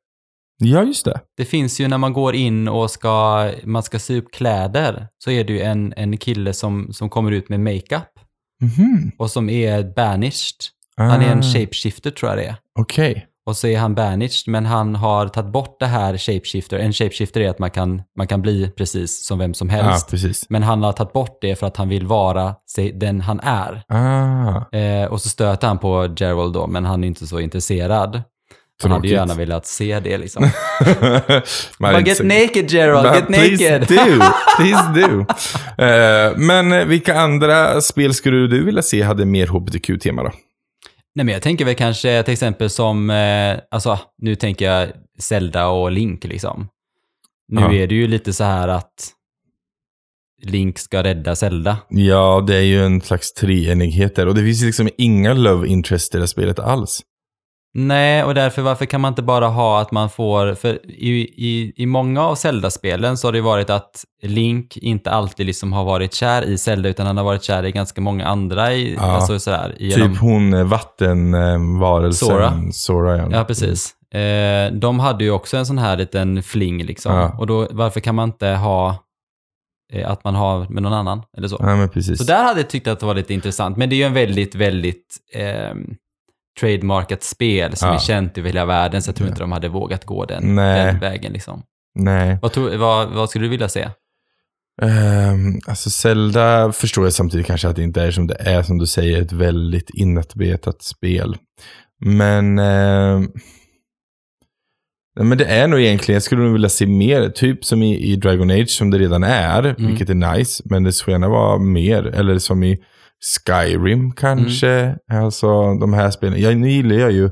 Ja, 0.58 0.84
just 0.84 1.06
det. 1.06 1.20
Det 1.38 1.46
finns 1.46 1.80
ju 1.80 1.88
när 1.88 1.98
man 1.98 2.14
går 2.14 2.36
in 2.36 2.68
och 2.68 2.92
ska, 2.92 3.52
man 3.64 3.84
ska 3.84 4.00
sy 4.00 4.18
upp 4.20 4.32
kläder, 4.34 5.08
så 5.24 5.32
är 5.32 5.44
det 5.44 5.54
ju 5.54 5.62
en, 5.62 5.94
en 5.98 6.18
kille 6.18 6.54
som, 6.54 6.94
som 6.94 7.10
kommer 7.10 7.32
ut 7.32 7.50
med 7.50 7.60
makeup 7.60 8.10
Mhm. 8.62 9.12
och 9.18 9.32
som 9.32 9.50
är 9.50 9.84
banished. 9.96 10.56
Han 10.98 11.22
är 11.22 11.32
en 11.32 11.40
Ah, 11.40 11.44
shapeshifter 11.44 12.12
tror 12.12 12.30
jag 12.32 12.38
det 12.40 12.46
är. 12.46 12.56
Okej. 12.80 13.28
Och 13.46 13.58
så 13.58 13.68
är 13.68 13.78
han 13.78 13.96
banished, 13.96 14.48
men 14.48 14.66
han 14.66 14.96
har 14.96 15.28
tagit 15.28 15.52
bort 15.52 15.76
det 15.80 15.86
här 15.86 16.18
shapeshifter. 16.18 16.80
En 16.80 16.94
shapeshifter 16.94 17.42
är 17.42 17.50
att 17.50 17.60
man 17.60 17.72
kan, 17.72 18.02
man 18.18 18.28
kan 18.28 18.42
bli 18.42 18.70
precis 18.78 19.26
som 19.28 19.40
vem 19.40 19.54
som 19.54 19.70
Ja, 19.70 19.76
helst. 19.84 20.10
precis. 20.10 20.46
Men 20.50 20.64
han 20.64 20.84
har 20.84 20.92
tagit 20.94 21.14
bort 21.14 21.38
det 21.42 21.56
för 21.56 21.68
att 21.68 21.78
han 21.78 21.90
vill 21.90 22.08
vara 22.08 22.56
den 22.94 23.22
han 23.22 23.40
är. 23.40 23.84
Ah, 23.88 24.78
Eh, 24.78 25.06
och 25.12 25.22
så 25.22 25.30
stöter 25.30 25.68
han 25.68 25.78
på 25.78 26.14
Gerald 26.18 26.54
då, 26.54 26.68
men 26.68 26.86
han 26.86 27.04
är 27.04 27.08
inte 27.08 27.28
så 27.28 27.40
intresserad. 27.40 28.22
Han 28.84 28.92
hade 28.92 29.08
ju 29.08 29.14
gärna 29.14 29.34
velat 29.34 29.66
se 29.66 30.00
det 30.00 30.18
liksom. 30.18 30.44
Bara 31.80 32.00
get 32.00 32.24
naked 32.24 32.72
Gerald, 32.72 33.16
get 33.16 33.28
please 33.28 33.80
naked! 33.80 33.88
do, 33.88 34.24
please 34.58 35.08
do. 35.08 35.26
Eh, 35.84 36.38
men 36.38 36.90
vilka 36.90 37.20
andra 37.20 37.82
spel 37.82 38.14
skulle 38.14 38.48
du 38.48 38.64
vilja 38.66 38.82
se 38.82 39.02
hade 39.02 39.26
mer 39.26 39.48
hbtq-tema 39.48 40.24
då? 40.24 40.32
Nej 41.16 41.26
men 41.26 41.34
jag 41.34 41.42
tänker 41.42 41.66
väl 41.66 41.76
kanske 41.76 42.24
till 42.24 42.34
exempel 42.34 42.70
som, 42.70 43.10
eh, 43.10 43.58
alltså 43.72 44.00
nu 44.18 44.36
tänker 44.36 44.66
jag 44.72 44.90
Zelda 45.20 45.68
och 45.68 45.92
Link 45.92 46.24
liksom. 46.24 46.68
Nu 47.48 47.62
Ja. 47.62 47.74
är 47.74 47.88
det 47.88 47.96
ju 47.96 48.08
lite 48.08 48.34
så 48.34 48.44
här 48.44 48.68
att 48.68 49.12
Link 50.44 50.80
ska 50.80 51.04
rädda 51.04 51.36
Zelda. 51.36 51.78
Ja, 51.90 52.44
det 52.48 52.56
är 52.56 52.62
ju 52.62 52.86
en 52.86 53.02
slags 53.02 53.34
treenighet 53.34 54.16
där. 54.16 54.28
Och 54.28 54.36
det 54.36 54.42
finns 54.42 54.64
liksom 54.64 54.90
inga 54.98 55.34
love 55.34 55.68
interest 55.68 56.16
i 56.16 56.18
det 56.18 56.28
spelet 56.28 56.60
alls. 56.60 57.02
Nej, 57.78 58.24
och 58.24 58.34
därför 58.34 58.62
varför 58.62 58.86
kan 58.86 59.02
man 59.02 59.12
inte 59.12 59.22
bara 59.22 59.48
ha 59.48 59.82
att 59.82 59.92
man 59.92 60.10
får, 60.10 60.54
för 60.54 60.92
i, 60.92 61.10
i, 61.38 61.74
i 61.76 61.86
många 61.86 62.22
av 62.22 62.36
Zelda-spelen 62.36 63.18
så 63.18 63.28
har 63.28 63.32
det 63.34 63.42
varit 63.42 63.70
att 63.70 64.06
Link 64.22 64.78
inte 64.78 65.12
alltid 65.12 65.46
liksom 65.46 65.74
har 65.74 65.84
varit 65.86 66.14
kär 66.14 66.42
i 66.44 66.58
Zelda 66.58 66.90
utan 66.90 67.08
han 67.08 67.18
har 67.18 67.24
varit 67.24 67.44
kär 67.44 67.66
i 67.66 67.72
ganska 67.72 68.02
många 68.02 68.26
andra 68.26 68.74
i, 68.74 68.94
Ja. 68.96 69.02
alltså 69.02 69.40
sådär, 69.40 69.76
genom, 69.80 70.10
Typ 70.14 70.22
hon 70.22 70.54
eh, 70.54 70.64
vattenvarelsen. 70.64 72.28
Sora. 72.30 72.54
Sora 72.72 73.18
ja. 73.18 73.28
Ja, 73.32 73.44
precis. 73.44 73.96
Eh, 74.14 74.72
de 74.74 75.00
hade 75.00 75.24
ju 75.24 75.32
också 75.32 75.58
en 75.58 75.66
sån 75.66 75.78
här 75.78 75.98
liten 75.98 76.44
fling 76.44 76.84
liksom. 76.84 77.16
Ja. 77.16 77.36
Och 77.40 77.48
då, 77.48 77.68
varför 77.72 78.00
kan 78.00 78.16
man 78.16 78.30
inte 78.30 78.48
ha 78.48 78.96
eh, 79.94 80.12
att 80.12 80.24
man 80.24 80.36
har 80.36 80.68
med 80.70 80.84
någon 80.84 80.94
annan 80.94 81.22
eller 81.38 81.48
så? 81.48 81.58
Ja, 81.60 81.76
men 81.76 81.90
precis. 81.90 82.18
Så 82.18 82.24
där 82.24 82.44
hade 82.44 82.60
jag 82.60 82.70
tyckt 82.70 82.88
att 82.88 83.00
det 83.00 83.06
var 83.06 83.16
lite 83.16 83.34
intressant. 83.34 83.78
Men 83.78 83.90
det 83.90 83.96
är 83.96 83.98
ju 83.98 84.04
en 84.04 84.14
väldigt, 84.14 84.56
väldigt 84.56 85.18
eh, 85.34 85.76
trademarkat 86.60 87.24
spel 87.24 87.76
som 87.76 87.88
Ja. 87.90 87.96
är 87.96 88.00
känt 88.00 88.38
över 88.38 88.50
hela 88.50 88.66
världen, 88.66 89.02
så 89.02 89.10
jag 89.10 89.16
tror 89.16 89.30
inte 89.30 89.42
de 89.42 89.52
hade 89.52 89.70
vågat 89.70 90.06
gå 90.06 90.26
den, 90.26 90.56
den 90.56 91.00
vägen. 91.00 91.34
Liksom. 91.34 91.64
Nej. 91.96 92.38
Vad, 92.42 92.52
tror, 92.52 92.78
vad, 92.78 93.10
vad 93.10 93.30
skulle 93.30 93.46
du 93.46 93.50
vilja 93.50 93.70
se? 93.70 93.90
Um, 94.82 95.60
alltså 95.68 95.90
Zelda 95.90 96.72
förstår 96.72 97.04
jag 97.04 97.14
samtidigt 97.14 97.48
kanske 97.48 97.68
att 97.68 97.76
det 97.76 97.84
inte 97.84 98.02
är 98.02 98.12
som 98.12 98.28
det 98.28 98.36
är, 98.40 98.64
som 98.64 98.78
du 98.78 98.86
säger, 98.88 99.22
ett 99.22 99.32
väldigt 99.32 99.90
inarbetat 99.90 100.82
spel. 100.82 101.38
Men, 102.06 102.56
nej, 102.56 103.28
men 105.26 105.38
det 105.38 105.46
är 105.46 105.68
nog 105.68 105.80
egentligen, 105.82 106.16
jag 106.16 106.24
skulle 106.24 106.44
nog 106.44 106.54
vilja 106.54 106.70
se 106.70 106.86
mer, 106.86 107.30
typ 107.30 107.66
som 107.66 107.84
i, 107.84 107.98
i 108.12 108.16
Dragon 108.16 108.52
Age 108.52 108.70
som 108.70 108.92
det 108.92 108.98
redan 109.00 109.24
är, 109.24 109.64
Mm. 109.64 109.88
vilket 109.88 110.10
är 110.10 110.14
nice, 110.38 110.64
men 110.66 110.84
det 110.84 110.92
skulle 110.94 111.14
gärna 111.14 111.30
vara 111.30 111.58
mer, 111.58 112.06
eller 112.06 112.38
som 112.40 112.64
i 112.64 112.78
Skyrim 113.48 114.12
kanske. 114.12 114.98
Alltså 115.12 115.74
de 115.74 115.94
här 115.94 116.12
spelen, 116.12 116.42
jag 116.42 116.58
nu 116.58 116.70
gillar 116.70 116.96
jag 116.96 117.12
ju 117.12 117.30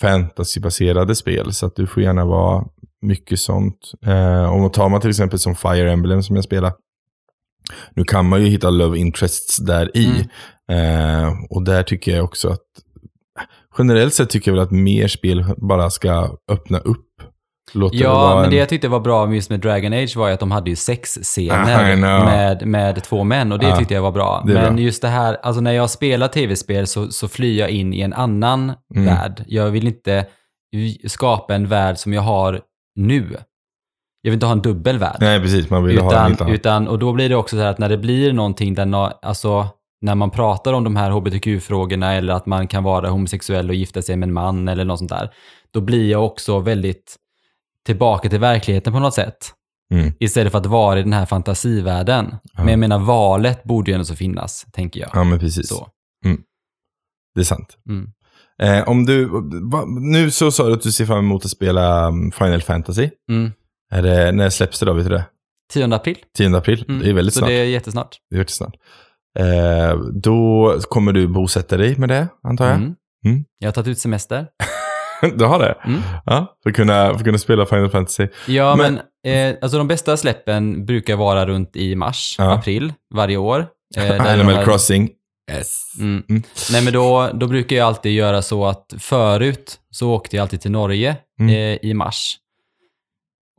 fantasybaserade 0.00 1.14
spel, 1.14 1.52
så 1.52 1.66
att 1.66 1.76
du 1.76 1.86
får 1.86 2.02
gärna 2.02 2.24
vara 2.24 2.64
mycket 3.02 3.40
sånt. 3.40 3.92
Eh, 4.06 4.52
om 4.52 4.60
man 4.60 4.70
tar 4.70 4.88
man 4.88 5.00
till 5.00 5.10
exempel 5.10 5.38
som 5.38 5.54
Fire 5.54 5.92
Emblem 5.92 6.22
som 6.22 6.36
jag 6.36 6.44
spelar. 6.44 6.72
Nu 7.94 8.04
kan 8.04 8.28
man 8.28 8.42
ju 8.42 8.48
hitta 8.48 8.70
love 8.70 8.98
interests 8.98 9.58
där 9.58 9.96
i. 9.96 10.28
Eh, 10.72 11.32
och 11.50 11.62
där 11.64 11.82
tycker 11.82 12.16
jag 12.16 12.24
också 12.24 12.48
att 12.48 12.62
generellt 13.78 14.14
sett 14.14 14.30
tycker 14.30 14.50
jag 14.50 14.56
väl 14.56 14.64
att 14.64 14.70
mer 14.70 15.08
spel 15.08 15.44
bara 15.56 15.90
ska 15.90 16.36
öppna 16.50 16.78
upp. 16.78 17.06
Låta 17.76 17.96
det 17.96 18.02
Ja, 18.02 18.14
vara 18.14 18.34
men 18.34 18.44
en... 18.44 18.50
det 18.50 18.56
jag 18.56 18.68
tyckte 18.68 18.88
var 18.88 19.00
bra 19.00 19.26
med 19.26 19.34
just 19.34 19.50
med 19.50 19.60
Dragon 19.60 19.92
Age 19.92 20.16
var 20.16 20.28
ju 20.28 20.34
att 20.34 20.40
de 20.40 20.50
hade 20.50 20.70
ju 20.70 20.76
sexscener 20.76 21.96
med, 22.26 22.66
med 22.66 23.02
två 23.04 23.24
män 23.24 23.52
och 23.52 23.58
det 23.58 23.68
Ja, 23.68 23.76
tyckte 23.76 23.94
jag 23.94 24.02
var 24.02 24.12
bra. 24.12 24.42
det 24.46 24.52
Men 24.54 24.74
bra. 24.74 24.82
just 24.84 25.02
det 25.02 25.08
här, 25.08 25.36
alltså 25.42 25.60
när 25.60 25.72
jag 25.72 25.90
spelar 25.90 26.28
tv-spel 26.28 26.86
så, 26.86 27.08
så 27.10 27.28
flyr 27.28 27.58
jag 27.60 27.70
in 27.70 27.94
i 27.94 28.00
en 28.00 28.12
annan 28.12 28.72
Mm. 28.94 29.06
värld. 29.06 29.44
Jag 29.46 29.70
vill 29.70 29.86
inte 29.86 30.26
skapa 31.06 31.54
en 31.54 31.68
värld 31.68 31.98
som 31.98 32.12
jag 32.12 32.22
har 32.22 32.60
nu. 32.96 33.36
Jag 34.22 34.30
vill 34.30 34.34
inte 34.36 34.46
ha 34.46 34.52
en 34.52 34.62
dubbel 34.62 34.98
värld. 34.98 35.16
Nej, 35.20 35.40
precis. 35.40 35.70
Man 35.70 35.84
vill 35.84 35.98
ha 35.98 36.26
en 36.26 36.32
Utan, 36.32 36.48
utan, 36.48 36.88
och 36.88 36.98
då 36.98 37.12
blir 37.12 37.28
det 37.28 37.36
också 37.36 37.56
så 37.56 37.62
här 37.62 37.70
att 37.70 37.78
när 37.78 37.88
det 37.88 37.98
blir 37.98 38.32
någonting 38.32 38.74
där, 38.74 39.12
alltså 39.22 39.66
när 40.00 40.14
man 40.14 40.30
pratar 40.30 40.72
om 40.72 40.84
de 40.84 40.96
här 40.96 41.10
hbtq-frågorna 41.10 42.12
eller 42.14 42.34
att 42.34 42.46
man 42.46 42.68
kan 42.68 42.84
vara 42.84 43.08
homosexuell 43.08 43.68
och 43.68 43.74
gifta 43.74 44.02
sig 44.02 44.16
med 44.16 44.26
en 44.26 44.32
man 44.32 44.68
eller 44.68 44.84
något 44.84 44.98
sånt 44.98 45.10
där, 45.10 45.30
då 45.74 45.80
blir 45.80 46.10
jag 46.10 46.24
också 46.24 46.58
väldigt 46.58 47.16
tillbaka 47.86 48.28
till 48.28 48.40
verkligheten 48.40 48.92
på 48.92 48.98
något 48.98 49.14
sätt. 49.14 49.52
Mm. 49.94 50.12
Istället 50.20 50.52
för 50.52 50.58
att 50.58 50.66
vara 50.66 50.98
i 50.98 51.02
den 51.02 51.12
här 51.12 51.26
fantasivärlden. 51.26 52.36
Ja. 52.42 52.64
Men 52.64 52.68
jag 52.68 52.78
menar, 52.78 52.98
valet 52.98 53.64
borde 53.64 53.90
ju 53.90 53.94
ändå 53.94 54.04
så 54.04 54.16
finnas, 54.16 54.66
tänker 54.72 55.00
jag. 55.00 55.10
Ja, 55.14 55.24
men 55.24 55.38
precis. 55.38 55.68
Så. 55.68 55.88
Det 57.36 57.40
är 57.40 57.44
sant. 57.44 57.76
Mm. 57.88 58.12
Eh, 58.62 58.88
om 58.88 59.06
du, 59.06 59.24
va, 59.62 59.84
nu 60.00 60.30
så 60.30 60.50
sa 60.50 60.66
du 60.66 60.72
att 60.72 60.82
du 60.82 60.92
ser 60.92 61.06
fram 61.06 61.18
emot 61.18 61.44
att 61.44 61.50
spela 61.50 62.08
um, 62.08 62.32
Final 62.32 62.62
Fantasy. 62.62 63.10
Mm. 63.30 63.52
Är 63.92 64.02
det, 64.02 64.32
när 64.32 64.50
släpps 64.50 64.80
det 64.80 64.86
då? 64.86 64.92
Vet 64.92 65.04
du 65.04 65.10
det? 65.10 65.24
10 65.72 65.94
april. 65.94 66.16
10 66.36 66.56
april? 66.56 66.84
Mm. 66.88 67.02
Det 67.02 67.10
är 67.10 67.12
väldigt 67.14 67.34
så 67.34 67.38
snart. 67.38 67.48
det 67.48 67.54
är 67.54 67.64
jättesnart. 67.64 68.16
Det 68.30 68.36
är 68.36 68.38
väldigt 68.38 68.54
snart. 68.54 68.74
Eh, 69.38 69.98
då 70.22 70.80
kommer 70.88 71.12
du 71.12 71.28
bosätta 71.28 71.76
dig 71.76 71.96
med 71.98 72.08
det, 72.08 72.28
antar 72.42 72.66
jag? 72.66 72.76
Mm. 72.76 72.94
Mm. 73.24 73.44
Jag 73.58 73.68
har 73.68 73.72
tagit 73.72 73.88
ut 73.88 73.98
semester. 73.98 74.46
du 75.36 75.44
har 75.44 75.58
det? 75.58 75.76
Mm. 75.84 76.00
Ja, 76.26 76.56
för 76.62 76.70
att 76.70 76.76
kunna, 76.76 77.06
för 77.08 77.14
att 77.14 77.24
kunna 77.24 77.38
spela 77.38 77.66
Final 77.66 77.90
Fantasy. 77.90 78.28
Ja, 78.46 78.76
Men- 78.76 79.00
men, 79.24 79.50
eh, 79.52 79.56
alltså 79.62 79.78
de 79.78 79.88
bästa 79.88 80.16
släppen 80.16 80.86
brukar 80.86 81.16
vara 81.16 81.46
runt 81.46 81.76
i 81.76 81.94
mars, 81.94 82.34
Ja. 82.38 82.54
april 82.54 82.92
varje 83.14 83.36
år. 83.36 83.66
Eh, 83.96 84.26
Animal 84.32 84.54
har- 84.54 84.64
Crossing. 84.64 85.10
Yes. 85.52 85.78
Mm. 86.00 86.22
Mm. 86.28 86.42
Nej, 86.72 86.84
men 86.84 86.92
då, 86.92 87.30
då 87.34 87.46
brukar 87.46 87.76
jag 87.76 87.86
alltid 87.86 88.12
göra 88.12 88.42
så 88.42 88.66
att 88.66 88.94
förut 88.98 89.78
så 89.90 90.10
åkte 90.12 90.36
jag 90.36 90.42
alltid 90.42 90.60
till 90.60 90.70
Norge 90.70 91.16
Mm. 91.40 91.54
eh, 91.54 91.78
i 91.90 91.94
mars. 91.94 92.36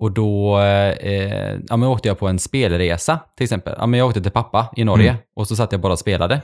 Och 0.01 0.11
då 0.11 0.59
eh, 0.59 1.57
ja, 1.69 1.77
men 1.77 1.83
åkte 1.83 2.07
jag 2.07 2.19
på 2.19 2.27
en 2.27 2.39
spelresa 2.39 3.19
till 3.37 3.43
exempel. 3.43 3.75
Ja, 3.77 3.85
men 3.85 3.97
jag 3.97 4.07
åkte 4.07 4.21
till 4.21 4.31
pappa 4.31 4.69
i 4.75 4.83
Norge 4.83 5.09
Mm. 5.09 5.21
och 5.35 5.47
så 5.47 5.55
satt 5.55 5.71
jag 5.71 5.81
bara 5.81 5.93
och 5.93 5.99
spelade. 5.99 6.41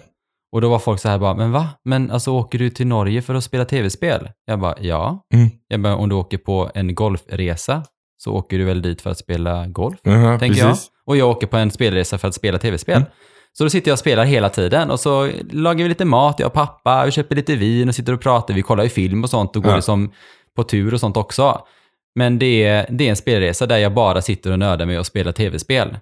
Och 0.54 0.62
då 0.62 0.70
var 0.70 0.80
folk 0.80 1.00
så 1.00 1.10
här 1.10 1.18
bara, 1.18 1.34
men 1.34 1.52
va? 1.52 1.68
Men 1.86 2.12
alltså 2.12 2.32
åker 2.32 2.60
du 2.60 2.70
till 2.70 2.88
Norge 2.88 3.22
för 3.22 3.36
att 3.36 3.44
spela 3.44 3.66
tv-spel? 3.66 4.30
Jag 4.46 4.60
bara, 4.60 4.76
ja. 4.80 5.26
Mm. 5.34 5.50
Jag 5.68 5.82
bara, 5.82 5.96
om 5.96 6.10
du 6.10 6.16
åker 6.16 6.38
på 6.38 6.72
en 6.74 6.96
golfresa 6.96 7.84
så 8.18 8.34
åker 8.34 8.58
du 8.58 8.64
väl 8.66 8.82
dit 8.82 9.02
för 9.02 9.10
att 9.10 9.18
spela 9.18 9.68
golf? 9.68 10.00
Jaha, 10.04 10.40
tänker 10.40 10.64
precis. 10.64 10.92
jag. 11.06 11.12
Och 11.12 11.18
jag 11.18 11.30
åker 11.30 11.48
på 11.48 11.58
en 11.58 11.72
spelresa 11.72 12.18
för 12.18 12.28
att 12.28 12.36
spela 12.36 12.58
tv-spel. 12.58 12.98
Mm. 12.98 13.10
Så 13.54 13.64
då 13.64 13.70
sitter 13.70 13.90
jag 13.90 13.94
och 13.94 14.00
spelar 14.00 14.26
hela 14.26 14.50
tiden 14.50 14.92
och 14.92 15.00
så 15.00 15.30
lagar 15.52 15.84
vi 15.84 15.90
lite 15.90 16.06
mat, 16.06 16.40
jag 16.40 16.48
och 16.48 16.54
pappa, 16.54 17.06
vi 17.06 17.12
köper 17.12 17.36
lite 17.36 17.56
vin 17.56 17.90
och 17.90 17.96
sitter 17.96 18.14
och 18.14 18.22
pratar, 18.22 18.54
vi 18.54 18.62
kollar 18.62 18.84
ju 18.84 18.90
film 18.90 19.24
och 19.24 19.30
sånt 19.30 19.56
och 19.56 19.64
går 19.64 19.72
Ja. 19.72 19.76
liksom 19.76 20.12
på 20.56 20.64
tur 20.64 20.94
och 20.94 21.00
sånt 21.00 21.18
också. 21.18 21.62
Men 22.16 22.40
det 22.40 22.64
är, 22.64 22.88
det 22.90 23.06
är 23.06 23.10
en 23.10 23.16
spelresa 23.16 23.66
där 23.66 23.78
jag 23.78 23.94
bara 23.94 24.22
sitter 24.22 24.52
och 24.52 24.60
nördar 24.60 24.86
mig 24.86 25.00
och 25.00 25.06
spelar 25.06 25.32
tv-spel. 25.32 25.98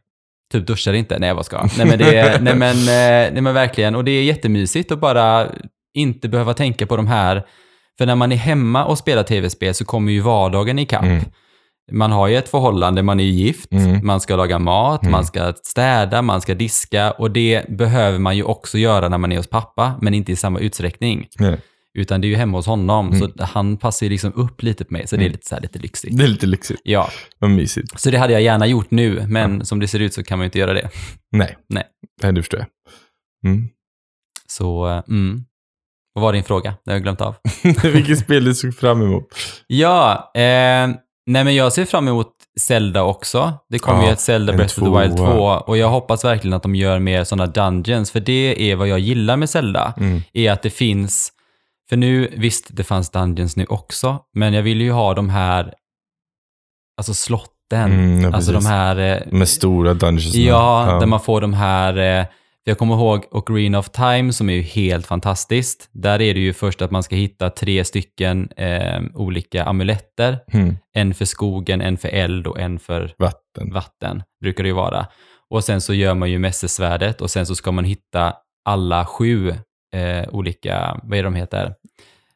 Typ 0.51 0.67
duschar 0.67 0.93
inte, 0.93 1.19
nej 1.19 1.33
vad 1.33 1.45
ska 1.45 1.55
jag? 1.55 1.69
Nej 1.77 1.87
men 1.87 1.99
det 1.99 2.41
nej 2.41 2.55
men, 2.55 2.75
eh, 2.77 3.33
nej 3.33 3.41
men 3.41 3.53
verkligen, 3.53 3.95
och 3.95 4.03
det 4.03 4.11
är 4.11 4.23
jättemysigt 4.23 4.91
att 4.91 4.99
bara 4.99 5.47
inte 5.93 6.29
behöva 6.29 6.53
tänka 6.53 6.85
på 6.87 6.97
de 6.97 7.07
här, 7.07 7.43
för 7.97 8.05
när 8.05 8.15
man 8.15 8.31
är 8.31 8.35
hemma 8.35 8.85
och 8.85 8.97
spelar 8.97 9.23
tv-spel 9.23 9.73
så 9.73 9.85
kommer 9.85 10.11
ju 10.11 10.19
vardagen 10.19 10.79
ikapp. 10.79 11.03
Mm. 11.03 11.23
Man 11.91 12.11
har 12.11 12.27
ju 12.27 12.37
ett 12.37 12.49
förhållande, 12.49 13.03
man 13.03 13.19
är 13.19 13.23
ju 13.23 13.29
gift, 13.29 13.71
Mm. 13.73 13.99
man 14.07 14.19
ska 14.21 14.35
laga 14.35 14.59
mat, 14.59 15.01
Mm. 15.01 15.11
man 15.11 15.25
ska 15.25 15.53
städa, 15.63 16.21
man 16.21 16.41
ska 16.41 16.53
diska 16.55 17.11
och 17.11 17.31
det 17.31 17.69
behöver 17.69 18.19
man 18.19 18.37
ju 18.37 18.43
också 18.43 18.77
göra 18.77 19.09
när 19.09 19.17
man 19.17 19.31
är 19.31 19.37
hos 19.37 19.47
pappa, 19.49 19.93
men 20.01 20.13
inte 20.13 20.31
i 20.31 20.35
samma 20.35 20.59
utsträckning. 20.59 21.27
Nej. 21.39 21.57
Utan 21.97 22.21
det 22.21 22.27
är 22.27 22.29
ju 22.29 22.35
hemma 22.35 22.57
hos 22.57 22.65
honom, 22.65 23.07
Mm. 23.07 23.19
så 23.19 23.43
han 23.43 23.77
passar 23.77 24.05
ju 24.05 24.09
liksom 24.09 24.33
upp 24.35 24.63
lite 24.63 24.85
på 24.85 24.93
mig, 24.93 25.07
så 25.07 25.15
det 25.15 25.21
är 25.21 25.25
Mm. 25.25 25.31
lite, 25.31 25.47
så 25.47 25.55
här, 25.55 25.61
lite 25.61 25.79
lyxigt. 25.79 26.17
Det 26.17 26.23
är 26.23 26.27
lite 26.27 26.45
lyxigt. 26.45 26.81
Ja, 26.83 27.09
Vad 27.39 27.49
mysigt. 27.51 27.99
så 27.99 28.11
det 28.11 28.17
hade 28.17 28.33
jag 28.33 28.41
gärna 28.41 28.67
gjort 28.67 28.91
nu, 28.91 29.25
men 29.27 29.65
som 29.65 29.79
det 29.79 29.87
ser 29.87 29.99
ut 29.99 30.13
så 30.13 30.23
kan 30.23 30.37
man 30.37 30.43
ju 30.43 30.45
inte 30.47 30.59
göra 30.59 30.73
det. 30.73 30.89
Nej. 31.31 31.57
Nej. 31.69 31.83
Nej, 32.23 32.33
det 32.33 32.41
förstår 32.41 32.59
jag. 32.59 32.67
Mm. 33.51 33.67
Så, 34.47 34.87
eh, 34.89 35.03
mm. 35.07 35.43
Vad 36.13 36.21
var 36.21 36.33
din 36.33 36.43
fråga? 36.43 36.73
Det 36.85 36.91
har 36.91 36.95
jag 36.95 37.03
glömt 37.03 37.21
av. 37.21 37.35
Vilket 37.83 38.19
spel 38.19 38.45
du 38.45 38.53
såg 38.55 38.75
fram 38.75 39.01
emot? 39.01 39.23
Ja, 39.67 40.31
eh, 40.35 40.41
nej 41.25 41.43
men 41.43 41.55
jag 41.55 41.73
ser 41.73 41.85
fram 41.85 42.07
emot 42.07 42.27
Zelda 42.59 43.03
också. 43.03 43.53
Det 43.69 43.79
kommer 43.79 43.99
Ja, 44.01 44.05
ju 44.07 44.13
ett 44.13 44.19
Zelda 44.19 44.53
Breath 44.53 44.83
of 44.83 44.93
the 44.93 44.99
Wild 45.01 45.17
2 45.17 45.25
tvåa. 45.25 45.59
och 45.59 45.77
jag 45.77 45.89
hoppas 45.89 46.25
verkligen 46.25 46.53
att 46.53 46.63
de 46.63 46.75
gör 46.75 46.99
mer 46.99 47.23
sådana 47.23 47.47
dungeons, 47.51 48.11
för 48.11 48.19
det 48.19 48.71
är 48.71 48.75
vad 48.75 48.87
jag 48.87 48.99
gillar 48.99 49.37
med 49.37 49.49
Zelda, 49.49 49.93
Mm. 49.97 50.21
är 50.33 50.51
att 50.51 50.61
det 50.61 50.69
finns, 50.69 51.31
för 51.91 51.97
nu, 51.97 52.33
visst 52.37 52.67
det 52.77 52.83
fanns 52.83 53.09
dungeons 53.11 53.55
nu 53.55 53.65
också, 53.65 54.19
men 54.33 54.53
jag 54.53 54.61
vill 54.63 54.81
ju 54.81 54.91
ha 54.91 55.13
de 55.13 55.29
här, 55.29 55.73
alltså 56.97 57.13
slotten, 57.13 57.51
Mm, 57.73 58.21
ja, 58.21 58.31
alltså 58.33 58.51
de 58.51 58.55
precis. 58.57 58.69
här 58.69 58.97
eh, 58.97 59.31
Med 59.31 59.47
stora 59.47 59.93
dungeons. 59.93 60.35
Ja, 60.35 60.97
där 60.99 61.07
man 61.07 61.19
får 61.19 61.41
de 61.41 61.53
här 61.53 61.97
eh, 61.97 62.25
jag 62.63 62.77
kommer 62.77 62.95
ihåg 62.95 63.25
Ocarina 63.31 63.79
of 63.79 63.89
Time 63.89 64.33
som 64.33 64.49
är 64.49 64.53
ju 64.53 64.61
helt 64.61 65.07
fantastiskt. 65.07 65.89
Där 65.91 66.21
är 66.21 66.33
det 66.33 66.39
ju 66.39 66.53
först 66.53 66.81
att 66.81 66.91
man 66.91 67.03
ska 67.03 67.15
hitta 67.15 67.49
tre 67.49 67.83
stycken 67.83 68.49
eh, 68.57 69.01
olika 69.13 69.63
amuletter. 69.65 70.39
Mm. 70.53 70.77
En 70.93 71.13
för 71.13 71.25
skogen, 71.25 71.81
en 71.81 71.97
för 71.97 72.07
eld 72.09 72.47
och 72.47 72.59
en 72.59 72.79
för 72.79 73.13
Vatten. 73.17 73.73
vatten, 73.73 74.23
brukar 74.41 74.63
det 74.63 74.67
ju 74.69 74.75
vara. 74.75 75.07
Och 75.49 75.63
sen 75.63 75.81
så 75.81 75.93
gör 75.93 76.13
man 76.13 76.31
ju 76.31 76.39
mästersvärdet 76.39 77.21
och 77.21 77.29
sen 77.31 77.45
så 77.45 77.55
ska 77.55 77.71
man 77.71 77.83
hitta 77.85 78.33
alla 78.65 79.05
sju 79.05 79.53
eh, 79.93 80.29
olika, 80.31 80.99
vad 81.03 81.19
är 81.19 81.23
de 81.23 81.35
heter? 81.35 81.73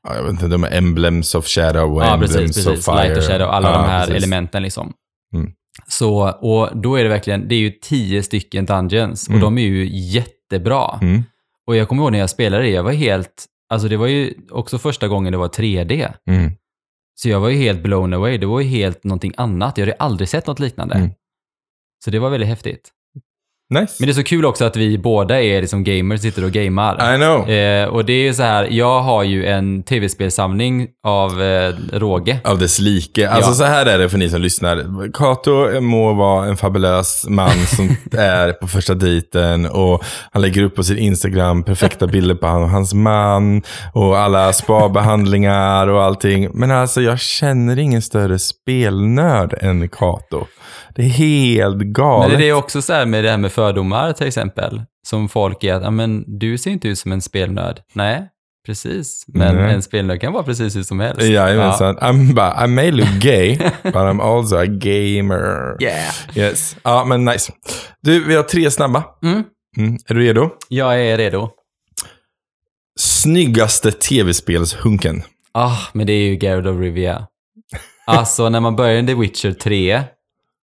Ja, 0.08 0.16
jag 0.16 0.24
vet 0.24 0.32
inte, 0.32 0.48
de 0.48 0.64
är 0.64 0.78
emblems 0.78 1.36
of 1.36 1.46
shadow 1.48 1.94
och 1.96 2.02
Ja, 2.04 2.14
emblems 2.14 2.36
precis, 2.36 2.66
precis. 2.66 2.88
of 2.88 2.96
fire. 2.96 3.04
Light 3.08 3.18
och 3.18 3.24
shadow, 3.24 3.50
alla 3.50 3.72
ja, 3.72 3.78
de 3.78 3.84
här 3.90 4.06
precis. 4.08 4.24
elementen 4.24 4.64
liksom. 4.64 4.94
Mm. 5.34 5.52
Så, 5.88 6.30
och 6.32 6.78
då 6.78 6.96
är 6.96 7.04
det 7.04 7.10
verkligen, 7.10 7.48
det 7.48 7.56
är 7.56 7.60
ju 7.60 7.72
tio 7.72 8.24
stycken 8.24 8.66
dungeons 8.66 9.24
och 9.28 9.34
Mm. 9.34 9.42
de 9.42 9.58
är 9.58 9.62
ju 9.62 9.88
jättebra. 9.92 11.00
Mm. 11.02 11.24
Och 11.68 11.76
jag 11.76 11.88
kommer 11.90 12.04
ihåg 12.04 12.12
när 12.12 12.20
jag 12.20 12.30
spelade 12.30 12.64
det, 12.64 12.70
jag 12.70 12.84
var 12.84 12.92
helt, 12.92 13.46
alltså 13.70 13.88
det 13.88 13.98
var 13.98 14.08
ju 14.08 14.34
också 14.52 14.78
första 14.78 15.08
gången 15.08 15.32
det 15.32 15.38
var 15.38 15.48
3D. 15.48 16.14
Mm. 16.30 16.52
Så 17.16 17.30
jag 17.30 17.40
var 17.40 17.50
ju 17.50 17.58
helt 17.58 17.84
blown 17.84 18.14
away, 18.14 18.38
det 18.38 18.46
var 18.46 18.60
ju 18.60 18.68
helt 18.68 19.04
någonting 19.04 19.34
annat. 19.38 19.78
Jag 19.78 19.86
hade 19.86 19.98
aldrig 20.00 20.30
sett 20.30 20.48
något 20.48 20.60
liknande. 20.60 20.96
Mm. 20.96 21.10
Så 22.06 22.12
det 22.12 22.20
var 22.20 22.30
väldigt 22.30 22.50
häftigt. 22.50 22.92
Nice. 23.70 23.96
Men 24.00 24.08
det 24.08 24.12
är 24.12 24.14
så 24.14 24.24
kul 24.24 24.46
också 24.46 24.66
att 24.66 24.76
vi 24.78 24.98
båda 24.98 25.42
är 25.42 25.62
liksom 25.62 25.84
gamers, 25.84 26.22
sitter 26.22 26.44
och 26.44 26.52
gamar. 26.52 27.14
I 27.14 27.18
know. 27.18 27.50
Eh, 27.50 27.88
och 27.88 28.06
det 28.06 28.28
är 28.28 28.34
så 28.34 28.44
här, 28.44 28.68
jag 28.72 29.02
har 29.02 29.24
ju 29.24 29.46
en 29.46 29.84
tv-spelsamling 29.84 30.88
av 31.08 31.42
eh, 31.42 31.74
råge. 31.94 32.40
Av 32.44 32.60
dess 32.60 32.80
like. 32.80 33.30
Alltså 33.30 33.50
Ja. 33.52 33.56
så 33.56 33.64
här 33.64 33.86
är 33.86 33.98
det 33.98 34.10
för 34.10 34.18
ni 34.18 34.30
som 34.30 34.42
lyssnar. 34.42 35.12
Kato 35.14 35.82
må 35.82 36.14
vara 36.14 36.46
en 36.48 36.58
fabulös 36.58 37.26
man 37.30 37.50
som 37.50 37.86
är 38.20 38.52
på 38.54 38.68
första 38.68 38.94
dejten 38.94 39.66
och 39.66 40.04
han 40.32 40.42
lägger 40.42 40.64
upp 40.64 40.76
på 40.76 40.84
sin 40.84 40.98
Instagram 40.98 41.64
perfekta 41.64 42.08
bilder 42.08 42.36
på 42.36 42.48
han 42.48 42.62
och 42.64 42.70
hans 42.70 42.94
man 42.94 43.62
och 43.94 44.18
alla 44.20 44.54
spabehandlingar 44.54 45.88
och 45.88 46.04
allting. 46.04 46.50
Men 46.54 46.72
alltså 46.72 47.02
jag 47.02 47.20
känner 47.20 47.80
ingen 47.80 48.02
större 48.02 48.40
spelnörd 48.40 49.54
än 49.62 49.90
Kato. 49.90 50.46
Det 50.96 51.02
är 51.02 51.08
helt 51.10 51.78
Men 51.78 51.94
galet. 51.94 52.38
det 52.38 52.50
är 52.50 52.54
också 52.54 52.82
så 52.82 52.94
här 52.94 53.06
med 53.06 53.24
det 53.24 53.30
här 53.30 53.38
med 53.38 53.52
fördomar 53.52 54.14
till 54.14 54.28
exempel. 54.28 54.82
Som 55.08 55.30
folk 55.30 55.64
är 55.64 55.74
att, 55.74 55.84
ja 55.84 55.92
men 55.92 56.40
du 56.40 56.58
ser 56.58 56.72
inte 56.72 56.88
ut 56.88 57.00
som 57.00 57.12
en 57.12 57.22
spelnörd. 57.22 57.80
Nej, 57.94 58.28
precis. 58.66 59.26
Men 59.28 59.56
Nej. 59.56 59.74
en 59.74 59.82
spelnörd 59.82 60.22
kan 60.22 60.34
vara 60.34 60.44
precis 60.44 60.76
hur 60.76 60.84
som 60.84 61.00
helst. 61.00 61.22
Jajamensan. 61.22 61.98
I'm, 61.98 62.34
ba- 62.34 62.66
I 62.66 62.68
may 62.68 62.92
look 62.92 63.10
gay, 63.22 63.58
but 63.84 63.94
I'm 63.96 64.22
also 64.22 64.56
a 64.56 64.66
gamer. 64.66 65.84
Yeah. 65.84 66.14
Yes. 66.36 66.76
Ja, 66.84 67.06
men 67.06 67.26
nice. 67.26 67.52
Du, 68.02 68.24
vi 68.24 68.36
har 68.36 68.44
tre 68.44 68.72
snabba. 68.72 69.04
Mm. 69.24 69.44
Mm. 69.78 69.98
Är 70.08 70.14
du 70.14 70.22
redo? 70.22 70.50
Jag 70.70 71.02
är 71.02 71.18
redo. 71.18 71.50
Snyggaste 73.00 73.92
tv-spelshunken. 73.92 75.24
Ah, 75.54 75.78
men 75.94 76.08
det 76.08 76.14
är 76.14 76.22
ju 76.28 76.38
Gerard 76.42 76.68
of 76.68 76.80
Rivia. 76.80 77.28
Alltså 78.08 78.50
när 78.50 78.60
man 78.60 78.76
börjar 78.76 79.04
i 79.04 79.08
The 79.08 79.14
Witcher 79.14 79.52
3 79.52 80.04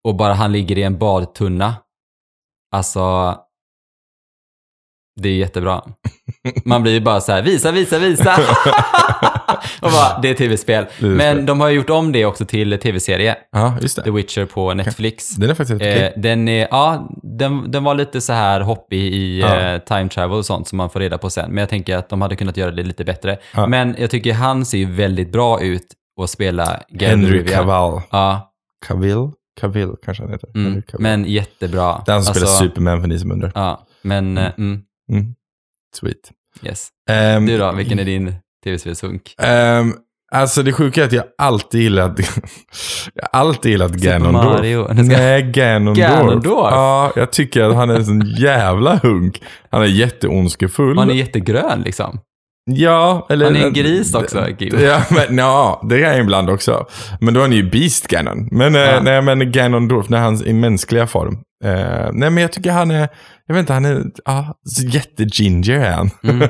och 0.04 0.14
bara 0.16 0.32
han 0.34 0.52
ligger 0.52 0.78
i 0.78 0.82
en 0.82 0.98
badtunna. 0.98 1.74
Alltså, 2.74 3.36
det 5.20 5.28
är 5.28 5.32
jättebra. 5.36 5.82
Man 6.64 6.82
blir 6.82 6.92
ju 6.92 7.00
bara 7.00 7.20
så 7.20 7.32
här, 7.32 7.42
visa, 7.42 7.70
visa, 7.72 7.98
visa. 7.98 8.36
och 9.82 9.90
bara, 9.90 10.20
det 10.22 10.28
är 10.28 10.34
tv-spel. 10.34 10.86
Men 10.98 11.46
de 11.46 11.60
har 11.60 11.68
ju 11.68 11.76
gjort 11.76 11.90
om 11.90 12.12
det 12.12 12.24
också 12.26 12.44
till 12.44 12.78
tv-serie. 12.78 13.36
Ja, 13.52 13.76
just 13.80 13.96
The 13.96 14.02
det. 14.02 14.10
Witcher 14.10 14.44
på 14.46 14.74
Netflix. 14.74 15.30
Den 15.30 15.50
är 15.50 15.54
faktiskt 15.54 15.82
helt 15.82 16.14
Eh, 16.16 16.20
den, 16.22 16.48
är, 16.48 16.68
ja, 16.70 17.08
den, 17.22 17.70
den 17.70 17.84
var 17.84 17.94
lite 17.94 18.20
så 18.20 18.32
här 18.32 18.60
hoppig 18.60 18.98
i 19.14 19.40
Ja. 19.40 19.60
eh, 19.60 19.78
time 19.78 20.08
travel 20.08 20.38
och 20.38 20.46
sånt 20.46 20.68
som 20.68 20.76
man 20.76 20.90
får 20.90 21.00
reda 21.00 21.18
på 21.18 21.30
sen. 21.30 21.50
Men 21.50 21.58
jag 21.58 21.68
tänker 21.68 21.96
att 21.96 22.08
de 22.08 22.22
hade 22.22 22.36
kunnat 22.36 22.56
göra 22.56 22.70
det 22.70 22.82
lite 22.82 23.04
bättre. 23.04 23.38
Ja. 23.54 23.66
Men 23.66 23.96
jag 23.98 24.10
tycker 24.10 24.32
han 24.34 24.64
ser 24.64 24.78
ju 24.78 24.92
väldigt 24.92 25.32
bra 25.32 25.60
ut 25.60 25.86
att 26.22 26.30
spela 26.30 26.80
Henry. 27.00 27.46
Cavill. 27.46 28.02
Ja, 28.10 28.52
Cavill? 28.86 29.30
Cavill 29.60 29.94
kanske 30.04 30.22
han 30.22 30.32
heter. 30.32 30.48
mm, 30.54 30.82
men 30.98 31.24
jättebra. 31.24 32.02
Den 32.06 32.22
som 32.24 32.34
spelar 32.34 32.46
Alltså, 32.46 32.64
Superman 32.64 33.00
för 33.00 33.08
ni 33.08 33.18
som 33.18 33.32
undrar. 33.32 33.52
Ja, 33.54 33.86
men 34.02 34.38
eh, 34.38 34.50
mm, 34.58 34.80
Mm. 35.12 35.34
Sweet. 35.96 36.30
yes. 36.62 36.88
Ehm, 37.10 37.46
Du 37.46 37.58
då, 37.58 37.72
vilken 37.72 37.98
är 37.98 38.04
din 38.04 38.34
tv-spelshunk? 38.64 39.34
ehm, 39.38 39.92
alltså 40.32 40.62
det 40.62 40.72
sjuka 40.72 41.00
är 41.02 41.06
att 41.06 41.12
jag 41.12 41.24
alltid 41.38 41.80
gillat, 41.80 42.18
jag 43.14 43.28
alltid 43.32 43.70
gillat 43.72 43.92
Ganondorf. 43.92 44.44
Mario. 44.44 44.88
Nej, 44.92 45.42
Ganondorf. 45.42 45.98
Ganondorf? 45.98 46.68
Ja, 46.72 47.12
jag 47.16 47.32
tycker 47.32 47.62
att 47.62 47.74
han 47.76 47.90
är 47.90 47.94
en 47.94 48.04
sån 48.06 48.20
jävla 48.26 48.96
hunk. 48.96 49.42
Han 49.70 49.82
är 49.82 49.86
jätteondskefull. 49.86 50.98
Han 50.98 51.10
är 51.10 51.14
jättegrön 51.14 51.82
liksom. 51.82 52.20
Ja, 52.64 53.26
eller... 53.30 53.46
Han 53.46 53.56
är 53.56 53.66
en 53.66 53.72
gris 53.72 54.14
också, 54.14 54.46
Gud. 54.58 54.74
Ja, 54.80 55.02
men 55.10 55.38
ja, 55.38 55.86
det 55.88 56.04
är 56.04 56.10
han 56.10 56.20
ibland 56.20 56.50
också. 56.50 56.86
Men 57.20 57.34
då 57.34 57.40
är 57.40 57.44
han 57.44 57.52
ju 57.52 57.70
Beast 57.70 58.06
Ganon. 58.08 58.48
Men, 58.52 58.74
Ja. 58.74 58.80
eh, 58.80 59.02
nej, 59.02 59.22
men 59.22 59.52
Ganondorf, 59.52 60.08
när 60.08 60.18
han 60.18 60.34
är 60.34 60.46
i 60.46 60.52
mänskliga 60.52 61.06
form. 61.06 61.38
Eh, 61.64 62.08
nej, 62.12 62.30
men 62.30 62.36
jag 62.36 62.52
tycker 62.52 62.72
han 62.72 62.90
är, 62.90 63.08
jag 63.46 63.54
vet 63.54 63.60
inte, 63.60 63.72
han 63.72 63.84
är, 63.84 64.02
ja, 64.24 64.54
jätteginger 64.92 65.70
är 65.80 65.90
han. 65.92 66.10
Mm. 66.24 66.38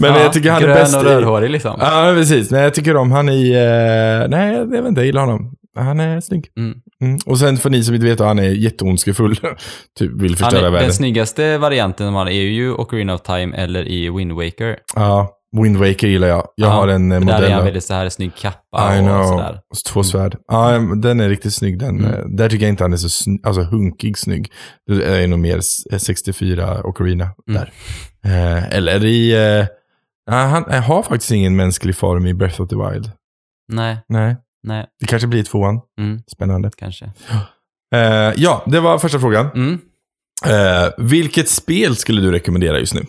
men 0.00 0.14
Ja, 0.14 0.20
jag 0.20 0.32
tycker 0.32 0.50
han 0.50 0.62
är 0.62 0.66
grön 0.66 0.74
bäst 0.76 0.96
och 0.96 1.02
i... 1.02 1.04
rödhårig 1.04 1.50
liksom. 1.50 1.76
Ja, 1.80 2.12
precis. 2.14 2.50
Nej, 2.50 2.62
jag 2.62 2.74
tycker 2.74 2.96
om 2.96 3.12
han 3.12 3.28
i, 3.28 3.50
eh, 3.52 4.28
nej, 4.30 4.54
jag 4.54 4.66
vet 4.70 4.86
inte, 4.86 5.00
jag 5.00 5.06
gillar 5.06 5.20
honom. 5.20 5.52
Han 5.78 6.00
är 6.00 6.20
snygg. 6.20 6.46
Mm. 6.58 6.78
Mm. 7.04 7.18
Och 7.26 7.38
sen 7.38 7.56
för 7.56 7.70
ni 7.70 7.84
som 7.84 7.94
inte 7.94 8.06
vet, 8.06 8.20
han 8.20 8.38
är 8.38 8.42
jätteondskefull. 8.42 9.36
typ 9.98 10.12
vill 10.22 10.30
Han 10.30 10.36
förstöra 10.36 10.66
är, 10.66 10.70
världen. 10.70 10.82
den 10.88 10.92
snyggaste 10.94 11.58
varianten 11.58 12.06
de 12.06 12.14
har 12.14 12.26
är 12.26 12.32
ju 12.42 12.72
Ocarina 12.72 13.14
of 13.14 13.20
Time 13.22 13.56
eller 13.56 13.88
i 13.88 14.10
Wind 14.10 14.32
Waker. 14.32 14.76
Ja, 14.94 15.34
Wind 15.62 15.76
Waker 15.76 16.06
gillar 16.08 16.28
jag. 16.28 16.46
Jag 16.56 16.68
Ja, 16.68 16.72
har 16.72 16.88
en 16.88 17.12
eh, 17.12 17.20
Där 17.20 17.24
modell. 17.26 17.44
är 17.44 17.50
han 17.54 17.64
väldigt 17.64 17.84
så 17.84 17.94
här 17.94 18.08
snygg 18.08 18.34
kappa 18.36 18.96
I 18.96 19.00
och 19.00 19.04
know. 19.04 19.22
sådär. 19.24 19.52
Och 19.70 19.76
Två 19.92 20.02
svärd. 20.04 20.36
Ja, 20.48 20.70
den 21.02 21.20
är 21.20 21.28
riktigt 21.28 21.54
snygg. 21.54 21.78
Den. 21.78 21.98
Mm. 21.98 22.04
Eh, 22.14 22.24
Där 22.26 22.48
tycker 22.48 22.64
jag 22.66 22.72
inte 22.72 22.84
han 22.84 22.92
är 22.92 22.96
så 22.96 23.08
sn- 23.08 23.38
alltså, 23.46 23.62
hunkig 23.62 24.18
snygg. 24.18 24.52
Det 24.86 25.04
är 25.22 25.26
nog 25.28 25.38
mer 25.38 25.58
s- 25.58 26.02
64 26.02 26.80
Ocarina 26.84 27.28
Mm. 27.48 27.62
där. 27.62 27.72
Eh, 28.56 28.76
eller 28.76 29.04
i... 29.04 29.32
Eh, 29.58 29.66
han 30.30 30.64
han 30.70 30.82
har 30.82 31.02
faktiskt 31.02 31.30
ingen 31.32 31.56
mänsklig 31.56 31.96
form 31.96 32.26
i 32.26 32.34
Breath 32.34 32.60
of 32.60 32.68
the 32.68 32.76
Wild. 32.76 33.10
Nej, 33.72 33.96
Nej, 34.08 34.36
nej, 34.62 34.86
det 35.00 35.06
kanske 35.06 35.28
blir 35.28 35.42
tvåan. 35.42 35.80
mm, 36.00 36.22
Spännande. 36.26 36.70
kanske. 36.76 37.04
Eh, 37.94 38.32
ja, 38.36 38.62
det 38.66 38.80
var 38.80 38.98
första 38.98 39.20
frågan. 39.20 39.46
Mm. 39.54 39.78
Eh, 40.46 40.90
vilket 40.98 41.48
spel 41.48 41.96
skulle 41.96 42.20
du 42.20 42.32
rekommendera 42.32 42.78
just 42.78 42.94
nu? 42.94 43.00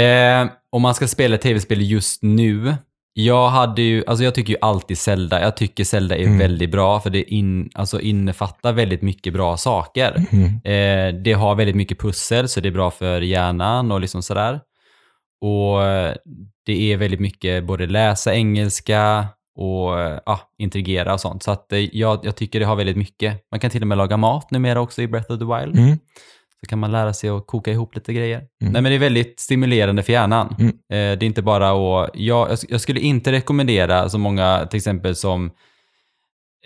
Eh, 0.00 0.48
om 0.72 0.82
man 0.82 0.94
ska 0.94 1.08
spela 1.08 1.38
tv-spel 1.38 1.82
just 1.82 2.22
nu. 2.22 2.74
Jag 3.12 3.48
hade 3.48 3.82
ju, 3.82 4.04
alltså 4.06 4.24
jag 4.24 4.34
tycker 4.34 4.52
ju 4.52 4.58
alltid 4.60 4.98
Zelda. 4.98 5.40
Jag 5.40 5.56
tycker 5.56 5.84
Zelda 5.84 6.16
är 6.16 6.24
Mm. 6.24 6.38
väldigt 6.38 6.70
bra 6.70 7.00
för 7.00 7.10
det 7.10 7.22
in, 7.34 7.70
alltså 7.74 8.00
innefattar 8.00 8.72
väldigt 8.72 9.02
mycket 9.02 9.32
bra 9.32 9.56
saker. 9.56 10.24
Mm. 10.32 10.44
Eh, 10.64 11.20
det 11.22 11.32
har 11.32 11.54
väldigt 11.54 11.76
mycket 11.76 11.98
pussel 12.00 12.48
så 12.48 12.60
det 12.60 12.68
är 12.68 12.72
bra 12.72 12.90
för 12.90 13.20
hjärnan 13.20 13.92
och 13.92 14.00
liksom 14.00 14.22
sådär. 14.22 14.60
Och 15.44 15.82
eh, 15.84 16.14
det 16.66 16.92
är 16.92 16.96
väldigt 16.96 17.20
mycket 17.20 17.64
både 17.64 17.86
läsa 17.86 18.34
engelska 18.34 19.26
och 19.60 20.00
eh, 20.00 20.18
ja, 20.26 20.40
integrera 20.58 21.12
och 21.14 21.20
sånt. 21.20 21.42
Så 21.42 21.50
att 21.50 21.72
eh, 21.72 21.78
jag, 21.78 22.20
jag 22.22 22.36
tycker 22.36 22.60
det 22.60 22.66
har 22.66 22.76
väldigt 22.76 22.96
mycket. 22.96 23.50
Man 23.50 23.60
kan 23.60 23.70
till 23.70 23.82
och 23.82 23.88
med 23.88 23.98
laga 23.98 24.16
mat 24.16 24.50
numera 24.50 24.80
också 24.80 25.02
i 25.02 25.08
Breath 25.08 25.32
of 25.32 25.38
the 25.38 25.44
Wild. 25.44 25.78
Mm. 25.78 25.98
Så 26.60 26.66
kan 26.66 26.78
man 26.78 26.92
lära 26.92 27.12
sig 27.12 27.30
att 27.30 27.46
koka 27.46 27.70
ihop 27.72 27.94
lite 27.94 28.12
grejer. 28.12 28.36
Mm. 28.36 28.72
Nej 28.72 28.82
men 28.82 28.84
det 28.84 28.94
är 28.94 28.98
väldigt 28.98 29.40
stimulerande 29.40 30.02
för 30.02 30.12
hjärnan. 30.12 30.54
Mm. 30.58 30.68
Eh, 30.68 31.18
det 31.18 31.24
är 31.24 31.24
inte 31.24 31.42
bara 31.42 31.70
att... 32.04 32.10
Jag, 32.14 32.48
jag- 32.68 32.80
skulle 32.80 33.00
inte 33.00 33.32
rekommendera 33.32 34.08
så 34.08 34.18
många, 34.18 34.66
till 34.70 34.76
exempel 34.76 35.16
som 35.16 35.46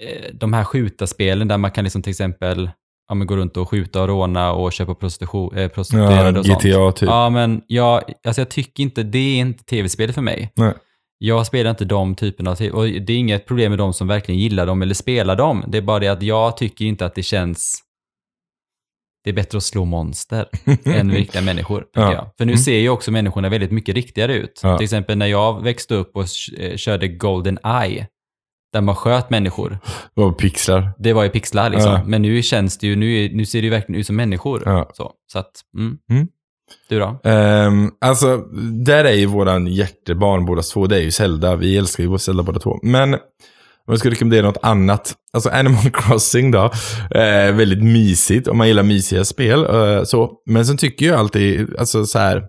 eh, 0.00 0.34
de 0.34 0.52
här 0.52 0.64
skjutarspelen 0.64 1.48
där 1.48 1.58
man 1.58 1.70
kan 1.70 1.84
liksom 1.84 2.02
till 2.02 2.10
exempel 2.10 2.70
ja, 3.08 3.14
men 3.14 3.26
gå 3.26 3.36
runt 3.36 3.56
och 3.56 3.68
skjuta 3.70 4.02
och 4.02 4.08
råna 4.08 4.52
och 4.52 4.72
köpa 4.72 4.94
prostitution, 4.94 5.56
eh, 5.56 5.62
Ja, 5.62 5.68
prostituerade 5.68 6.38
och 6.38 6.46
sånt. 6.46 6.62
GTA 6.62 6.92
typ. 6.92 7.08
Ja, 7.08 7.30
men 7.30 7.62
jag, 7.66 8.02
alltså 8.26 8.40
jag 8.40 8.48
tycker 8.48 8.82
inte, 8.82 9.02
det 9.02 9.18
är 9.18 9.36
inte 9.40 9.64
tv-spel 9.64 10.12
för 10.12 10.22
mig. 10.22 10.52
Nej. 10.56 10.74
Jag 11.18 11.46
spelar 11.46 11.70
inte 11.70 11.84
de 11.84 12.14
typerna 12.14 12.50
av 12.50 12.60
och 12.72 12.84
det 12.86 13.12
är 13.12 13.16
inget 13.18 13.46
problem 13.46 13.72
med 13.72 13.78
de 13.78 13.92
som 13.92 14.06
verkligen 14.06 14.40
gillar 14.40 14.66
dem 14.66 14.82
eller 14.82 14.94
spelar 14.94 15.36
dem. 15.36 15.64
Det 15.68 15.78
är 15.78 15.82
bara 15.82 15.98
det 15.98 16.08
att 16.08 16.22
jag 16.22 16.56
tycker 16.56 16.84
inte 16.84 17.06
att 17.06 17.14
det 17.14 17.22
känns... 17.22 17.80
Det 19.24 19.30
är 19.30 19.34
bättre 19.34 19.58
att 19.58 19.64
slå 19.64 19.84
monster 19.84 20.48
än 20.84 21.12
riktiga 21.12 21.42
människor, 21.42 21.86
Ja. 21.94 22.32
För 22.38 22.44
nu 22.44 22.52
Mm. 22.52 22.62
ser 22.62 22.78
ju 22.78 22.88
också 22.88 23.10
människorna 23.10 23.48
väldigt 23.48 23.70
mycket 23.70 23.94
riktigare 23.94 24.34
ut. 24.34 24.60
Ja. 24.62 24.76
Till 24.78 24.84
exempel 24.84 25.18
när 25.18 25.26
jag 25.26 25.62
växte 25.62 25.94
upp 25.94 26.16
och 26.16 26.26
eh, 26.58 26.76
körde 26.76 27.08
Golden 27.08 27.58
Eye, 27.64 28.06
där 28.72 28.80
man 28.80 28.94
sköt 28.96 29.30
människor. 29.30 29.78
Och 30.14 30.38
pixlar. 30.38 30.92
Det 30.98 31.12
var 31.12 31.22
ju 31.24 31.30
pixlar 31.30 31.70
liksom. 31.70 31.92
Ja. 31.92 32.02
Men 32.06 32.22
nu 32.22 32.42
känns 32.42 32.78
det 32.78 32.86
ju, 32.86 32.96
nu, 32.96 33.28
nu 33.34 33.46
ser 33.46 33.58
det 33.60 33.64
ju 33.64 33.70
verkligen 33.70 34.00
ut 34.00 34.06
som 34.06 34.16
människor. 34.16 34.62
Ja. 34.66 34.90
Så, 34.94 35.12
så 35.32 35.38
att, 35.38 35.52
mm. 35.78 35.98
Mm. 36.10 36.28
Du 36.88 36.98
då? 36.98 37.20
Um, 37.30 37.90
alltså, 38.00 38.36
där 38.84 39.04
är 39.04 39.12
ju 39.12 39.26
våran 39.26 39.66
hjärtebarn 39.66 40.44
båda 40.44 40.62
två. 40.62 40.86
Det 40.86 40.96
är 40.96 41.00
ju 41.00 41.10
Zelda. 41.10 41.56
Vi 41.56 41.78
älskar 41.78 42.04
ju 42.04 42.18
Zelda 42.18 42.42
båda 42.42 42.60
två. 42.60 42.78
Men 42.82 43.14
Om 43.14 43.18
jag 43.86 43.98
skulle 43.98 44.14
rekommendera 44.14 44.46
något 44.46 44.58
annat. 44.62 45.14
Alltså 45.32 45.50
Animal 45.50 45.90
Crossing 45.94 46.50
då. 46.50 46.64
Eh, 47.10 47.52
väldigt 47.54 47.82
mysigt 47.82 48.48
om 48.48 48.58
man 48.58 48.68
gillar 48.68 48.82
mysiga 48.82 49.24
spel. 49.24 49.64
Eh, 49.64 50.04
så. 50.04 50.32
Men 50.46 50.66
sen 50.66 50.76
tycker 50.76 51.06
jag 51.06 51.18
alltid, 51.18 51.76
alltså 51.78 52.06
så 52.06 52.18
här. 52.18 52.44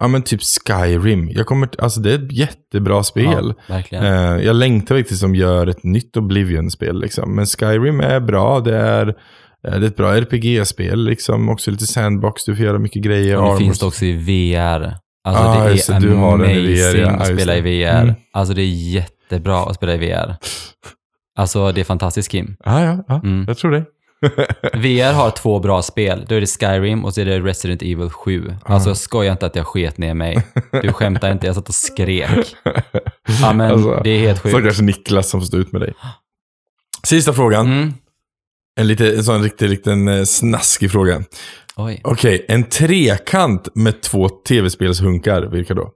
Ja 0.00 0.08
men 0.08 0.22
typ 0.22 0.40
Skyrim. 0.42 1.28
Jag 1.30 1.46
kommer, 1.46 1.68
alltså 1.78 2.00
det 2.00 2.10
är 2.12 2.24
ett 2.24 2.32
jättebra 2.32 3.02
spel. 3.02 3.54
Ja, 3.66 3.74
verkligen. 3.74 4.04
Eh, 4.04 4.44
jag 4.46 4.56
längtar 4.56 4.96
faktiskt 4.96 5.20
som 5.20 5.34
gör 5.34 5.66
ett 5.66 5.84
nytt 5.84 6.16
Oblivion-spel. 6.16 7.00
Liksom. 7.00 7.34
Men 7.34 7.46
Skyrim 7.46 8.00
är 8.00 8.20
bra. 8.20 8.60
Det 8.60 8.76
är, 8.76 9.14
det 9.62 9.68
är 9.68 9.82
ett 9.82 9.96
bra 9.96 10.16
RPG-spel. 10.16 11.04
Liksom. 11.04 11.48
Också 11.48 11.70
lite 11.70 11.86
sandbox. 11.86 12.44
Du 12.44 12.56
får 12.56 12.64
göra 12.64 12.78
mycket 12.78 13.02
grejer. 13.02 13.36
Och 13.36 13.42
det 13.42 13.48
Armor- 13.50 13.58
finns 13.58 13.78
det 13.78 13.86
också 13.86 14.04
i 14.04 14.12
VR. 14.12 14.94
Alltså 15.24 15.42
Ah, 15.44 15.64
det 15.64 15.72
just 15.72 15.86
det, 15.88 15.94
är 15.94 16.00
du 16.00 16.14
har 16.14 16.38
den 16.38 16.50
i 16.50 16.52
amazing 16.58 16.76
VR, 16.76 16.96
ja. 17.00 17.10
Att 17.10 17.26
spela 17.26 17.56
i. 17.56 17.60
VR. 17.60 18.00
Mm. 18.02 18.14
Alltså 18.32 18.54
det 18.54 18.62
är 18.62 18.66
jättebra 18.94 19.58
att 19.66 19.74
spela 19.76 19.94
i 19.94 19.98
VR. 19.98 20.36
Alltså 21.38 21.72
det 21.72 21.80
är 21.80 21.84
fantastiskt 21.84 22.30
Kim. 22.30 22.56
Ja, 22.64 22.84
ja, 22.84 23.04
ja. 23.08 23.20
Mm. 23.24 23.44
jag 23.48 23.58
tror 23.58 23.70
det. 23.70 23.84
VR 24.78 25.12
har 25.12 25.30
två 25.30 25.58
bra 25.60 25.82
spel. 25.82 26.24
Då 26.28 26.34
är 26.34 26.40
det 26.40 26.46
Skyrim 26.46 27.04
och 27.04 27.14
så 27.14 27.20
är 27.20 27.24
det 27.24 27.40
Resident 27.40 27.82
Evil 27.82 28.10
7. 28.10 28.54
Alltså 28.64 28.94
skoja 28.94 29.32
inte 29.32 29.46
att 29.46 29.56
jag 29.56 29.66
sket 29.66 29.98
ner 29.98 30.14
mig. 30.14 30.46
Du 30.82 30.92
skämtar 30.92 31.32
inte, 31.32 31.46
jag 31.46 31.56
satt 31.56 31.68
och 31.68 31.74
skrek. 31.74 32.56
Ja 33.42 33.52
men 33.52 33.70
Alltså, 33.70 34.00
det 34.04 34.10
är 34.10 34.18
helt 34.20 34.38
sjukt. 34.38 34.54
Stackars 34.56 34.80
Niklas 34.80 35.28
som 35.30 35.40
får 35.40 35.46
stå 35.46 35.56
ut 35.56 35.72
med 35.72 35.80
dig. 35.80 35.94
Sista 37.04 37.32
frågan. 37.32 37.66
Mm. 37.66 37.92
En, 38.78 38.86
lite, 38.86 39.16
en 39.16 39.24
sån 39.24 39.42
riktig 39.42 39.68
liten 39.68 40.08
eh, 40.08 40.24
snaskig 40.24 40.90
fråga. 40.90 41.22
Okej, 42.04 42.44
en 42.48 42.64
trekant 42.64 43.74
med 43.74 44.02
två 44.02 44.28
tv-spelshunkar. 44.28 45.42
Vilka 45.42 45.74
då? 45.74 45.92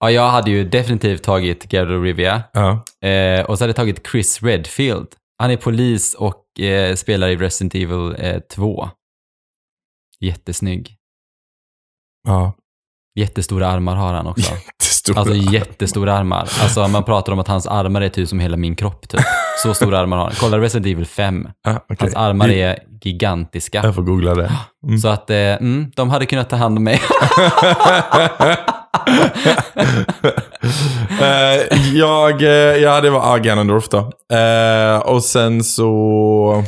Ja, 0.00 0.10
jag 0.10 0.28
hade 0.28 0.50
ju 0.50 0.68
definitivt 0.68 1.22
tagit 1.22 1.72
Geralt 1.72 1.98
of 1.98 2.04
Rivia. 2.04 2.42
Ja. 2.52 2.84
Eh, 3.08 3.44
och 3.44 3.58
så 3.58 3.64
hade 3.64 3.68
jag 3.68 3.76
tagit 3.76 4.06
Chris 4.10 4.42
Redfield. 4.42 5.08
Han 5.38 5.50
är 5.50 5.56
polis 5.56 6.14
och 6.14 6.60
eh, 6.60 6.94
spelar 6.94 7.28
i 7.28 7.36
Resident 7.36 7.74
Evil 7.74 8.16
eh, 8.18 8.38
2. 8.40 8.88
Jättesnygg. 10.20 10.96
ja. 12.26 12.52
Jättestora 13.18 13.68
armar 13.68 13.96
har 13.96 14.12
han 14.14 14.26
också. 14.26 14.52
Jättestora. 15.08 15.36
Alltså 15.36 15.52
jättestora 15.52 16.14
armar. 16.14 16.48
Alltså 16.62 16.88
man 16.88 17.04
pratar 17.04 17.32
om 17.32 17.38
att 17.38 17.48
hans 17.48 17.66
armar 17.66 18.00
är 18.00 18.08
typ 18.08 18.28
som 18.28 18.40
hela 18.40 18.56
min 18.56 18.76
kropp 18.76 19.08
typ. 19.08 19.20
Så 19.62 19.74
stora 19.74 19.98
armar 19.98 20.16
har 20.16 20.24
han. 20.24 20.32
Kolla 20.40 20.58
Resident 20.58 20.86
Evil 20.86 21.06
5. 21.06 21.48
ja, 21.64 21.70
okej. 21.70 21.96
Hans 22.00 22.14
armar 22.14 22.48
är 22.48 22.78
gigantiska. 23.02 23.80
Jag 23.84 23.94
får 23.94 24.02
googla 24.02 24.34
det. 24.34 24.52
Mm. 24.86 24.98
Så 24.98 25.08
att 25.08 25.30
eh, 25.30 25.36
mm, 25.36 25.90
de 25.96 26.10
hade 26.10 26.26
kunnat 26.26 26.50
ta 26.50 26.56
hand 26.56 26.78
om 26.78 26.84
mig. 26.84 27.00
Eh, 31.20 31.94
jag, 31.94 32.42
eh, 32.42 32.76
ja, 32.82 33.00
det 33.00 33.10
var 33.10 33.34
ah, 33.34 33.36
Ganondorf 33.36 33.88
då. 33.88 33.98
Eh, 34.36 34.98
och 34.98 35.24
sen 35.24 35.64
så... 35.64 36.64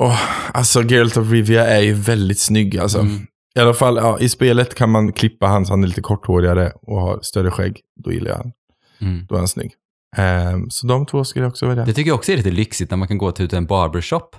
Oh, 0.00 0.20
alltså, 0.54 0.82
Geralt 0.82 1.16
of 1.16 1.30
Rivia 1.30 1.66
är 1.66 1.80
ju 1.80 1.94
väldigt 1.94 2.38
snygg 2.38 2.78
alltså. 2.78 2.98
Mm. 2.98 3.26
I 3.54 3.60
alla 3.60 3.74
fall, 3.74 3.96
ja, 3.96 4.18
i 4.18 4.28
spelet 4.28 4.74
kan 4.74 4.90
man 4.90 5.12
klippa 5.12 5.46
han 5.46 5.66
så 5.66 5.72
han 5.72 5.82
är 5.84 5.88
lite 5.88 6.00
korthårigare 6.00 6.72
och 6.82 7.00
har 7.00 7.18
större 7.22 7.50
skägg. 7.50 7.80
Då 8.04 8.12
gillar 8.12 8.30
jag 8.30 8.36
han. 8.36 8.52
Mm. 9.00 9.26
Då 9.28 9.34
är 9.34 9.38
han 9.38 9.48
snygg. 9.48 9.72
Eh, 10.16 10.58
så 10.70 10.86
de 10.86 11.06
två 11.06 11.24
skulle 11.24 11.44
jag 11.44 11.50
också 11.50 11.66
välja. 11.66 11.84
Det 11.84 11.92
tycker 11.92 12.10
jag 12.10 12.14
också 12.14 12.32
är 12.32 12.36
lite 12.36 12.50
lyxigt 12.50 12.90
när 12.90 12.98
man 12.98 13.08
kan 13.08 13.18
gå 13.18 13.32
till 13.32 13.54
en 13.54 13.66
barbershop. 13.66 14.36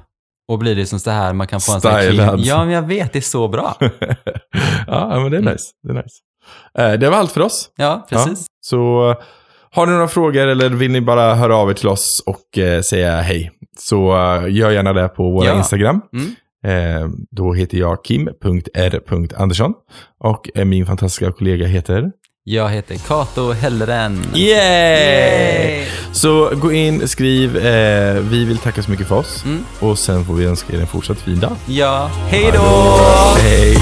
Och 0.47 0.59
blir 0.59 0.75
det 0.75 0.85
som 0.85 0.99
så 0.99 1.11
här, 1.11 1.33
man 1.33 1.47
kan 1.47 1.59
få 1.61 1.73
en 1.73 1.81
sån 1.81 1.91
här. 1.91 2.35
Ja, 2.37 2.65
men 2.65 2.73
jag 2.73 2.81
vet, 2.87 3.13
det 3.13 3.19
är 3.19 3.21
så 3.21 3.47
bra. 3.47 3.77
ja, 4.87 5.19
men 5.19 5.31
det 5.31 5.37
är 5.37 5.41
Mm. 5.41 5.53
nice. 5.53 5.65
Det, 5.83 5.89
är 5.89 5.93
nice. 6.03 6.15
Eh, 6.77 6.99
det 6.99 7.09
var 7.09 7.17
allt 7.17 7.31
för 7.31 7.41
oss. 7.41 7.69
Ja, 7.75 8.05
precis. 8.09 8.39
Ja, 8.39 8.45
så 8.61 9.09
eh, 9.11 9.17
har 9.71 9.85
ni 9.85 9.91
några 9.93 10.07
frågor 10.07 10.47
eller 10.47 10.69
vill 10.69 10.91
ni 10.91 11.01
bara 11.01 11.35
höra 11.35 11.55
av 11.57 11.69
er 11.69 11.73
till 11.73 11.87
oss 11.87 12.23
och 12.25 12.57
eh, 12.57 12.81
säga 12.81 13.21
hej 13.21 13.51
så 13.79 14.11
eh, 14.17 14.53
gör 14.55 14.71
gärna 14.71 14.93
det 14.93 15.07
på 15.09 15.31
vår 15.31 15.45
Ja. 15.45 15.57
Instagram. 15.57 16.01
Mm. 16.13 16.35
Eh, 16.63 17.09
då 17.31 17.53
heter 17.53 17.77
jag 17.77 18.03
kim.r.andersson 18.03 19.73
och 20.19 20.49
eh, 20.55 20.65
min 20.65 20.85
fantastiska 20.85 21.31
kollega 21.31 21.65
heter... 21.67 22.11
Jag 22.45 22.69
heter 22.69 22.95
Kato 22.95 23.51
Hellren. 23.51 24.21
Yay! 24.35 25.85
Så 26.11 26.49
gå 26.55 26.71
in, 26.71 27.07
skriv. 27.07 27.57
Eh, 27.57 28.13
vi 28.21 28.45
vill 28.45 28.57
tacka 28.57 28.83
så 28.83 28.91
mycket 28.91 29.07
för 29.07 29.15
oss 29.15 29.43
Mm. 29.45 29.65
och 29.79 29.99
sen 29.99 30.25
får 30.25 30.33
vi 30.33 30.45
önska 30.45 30.73
er 30.75 30.79
en 30.81 30.87
fortsatt 30.87 31.17
fin 31.21 31.39
dag. 31.39 31.51
Ja, 31.65 32.09
hej 32.27 32.51
då! 32.53 32.97
Hej! 33.41 33.77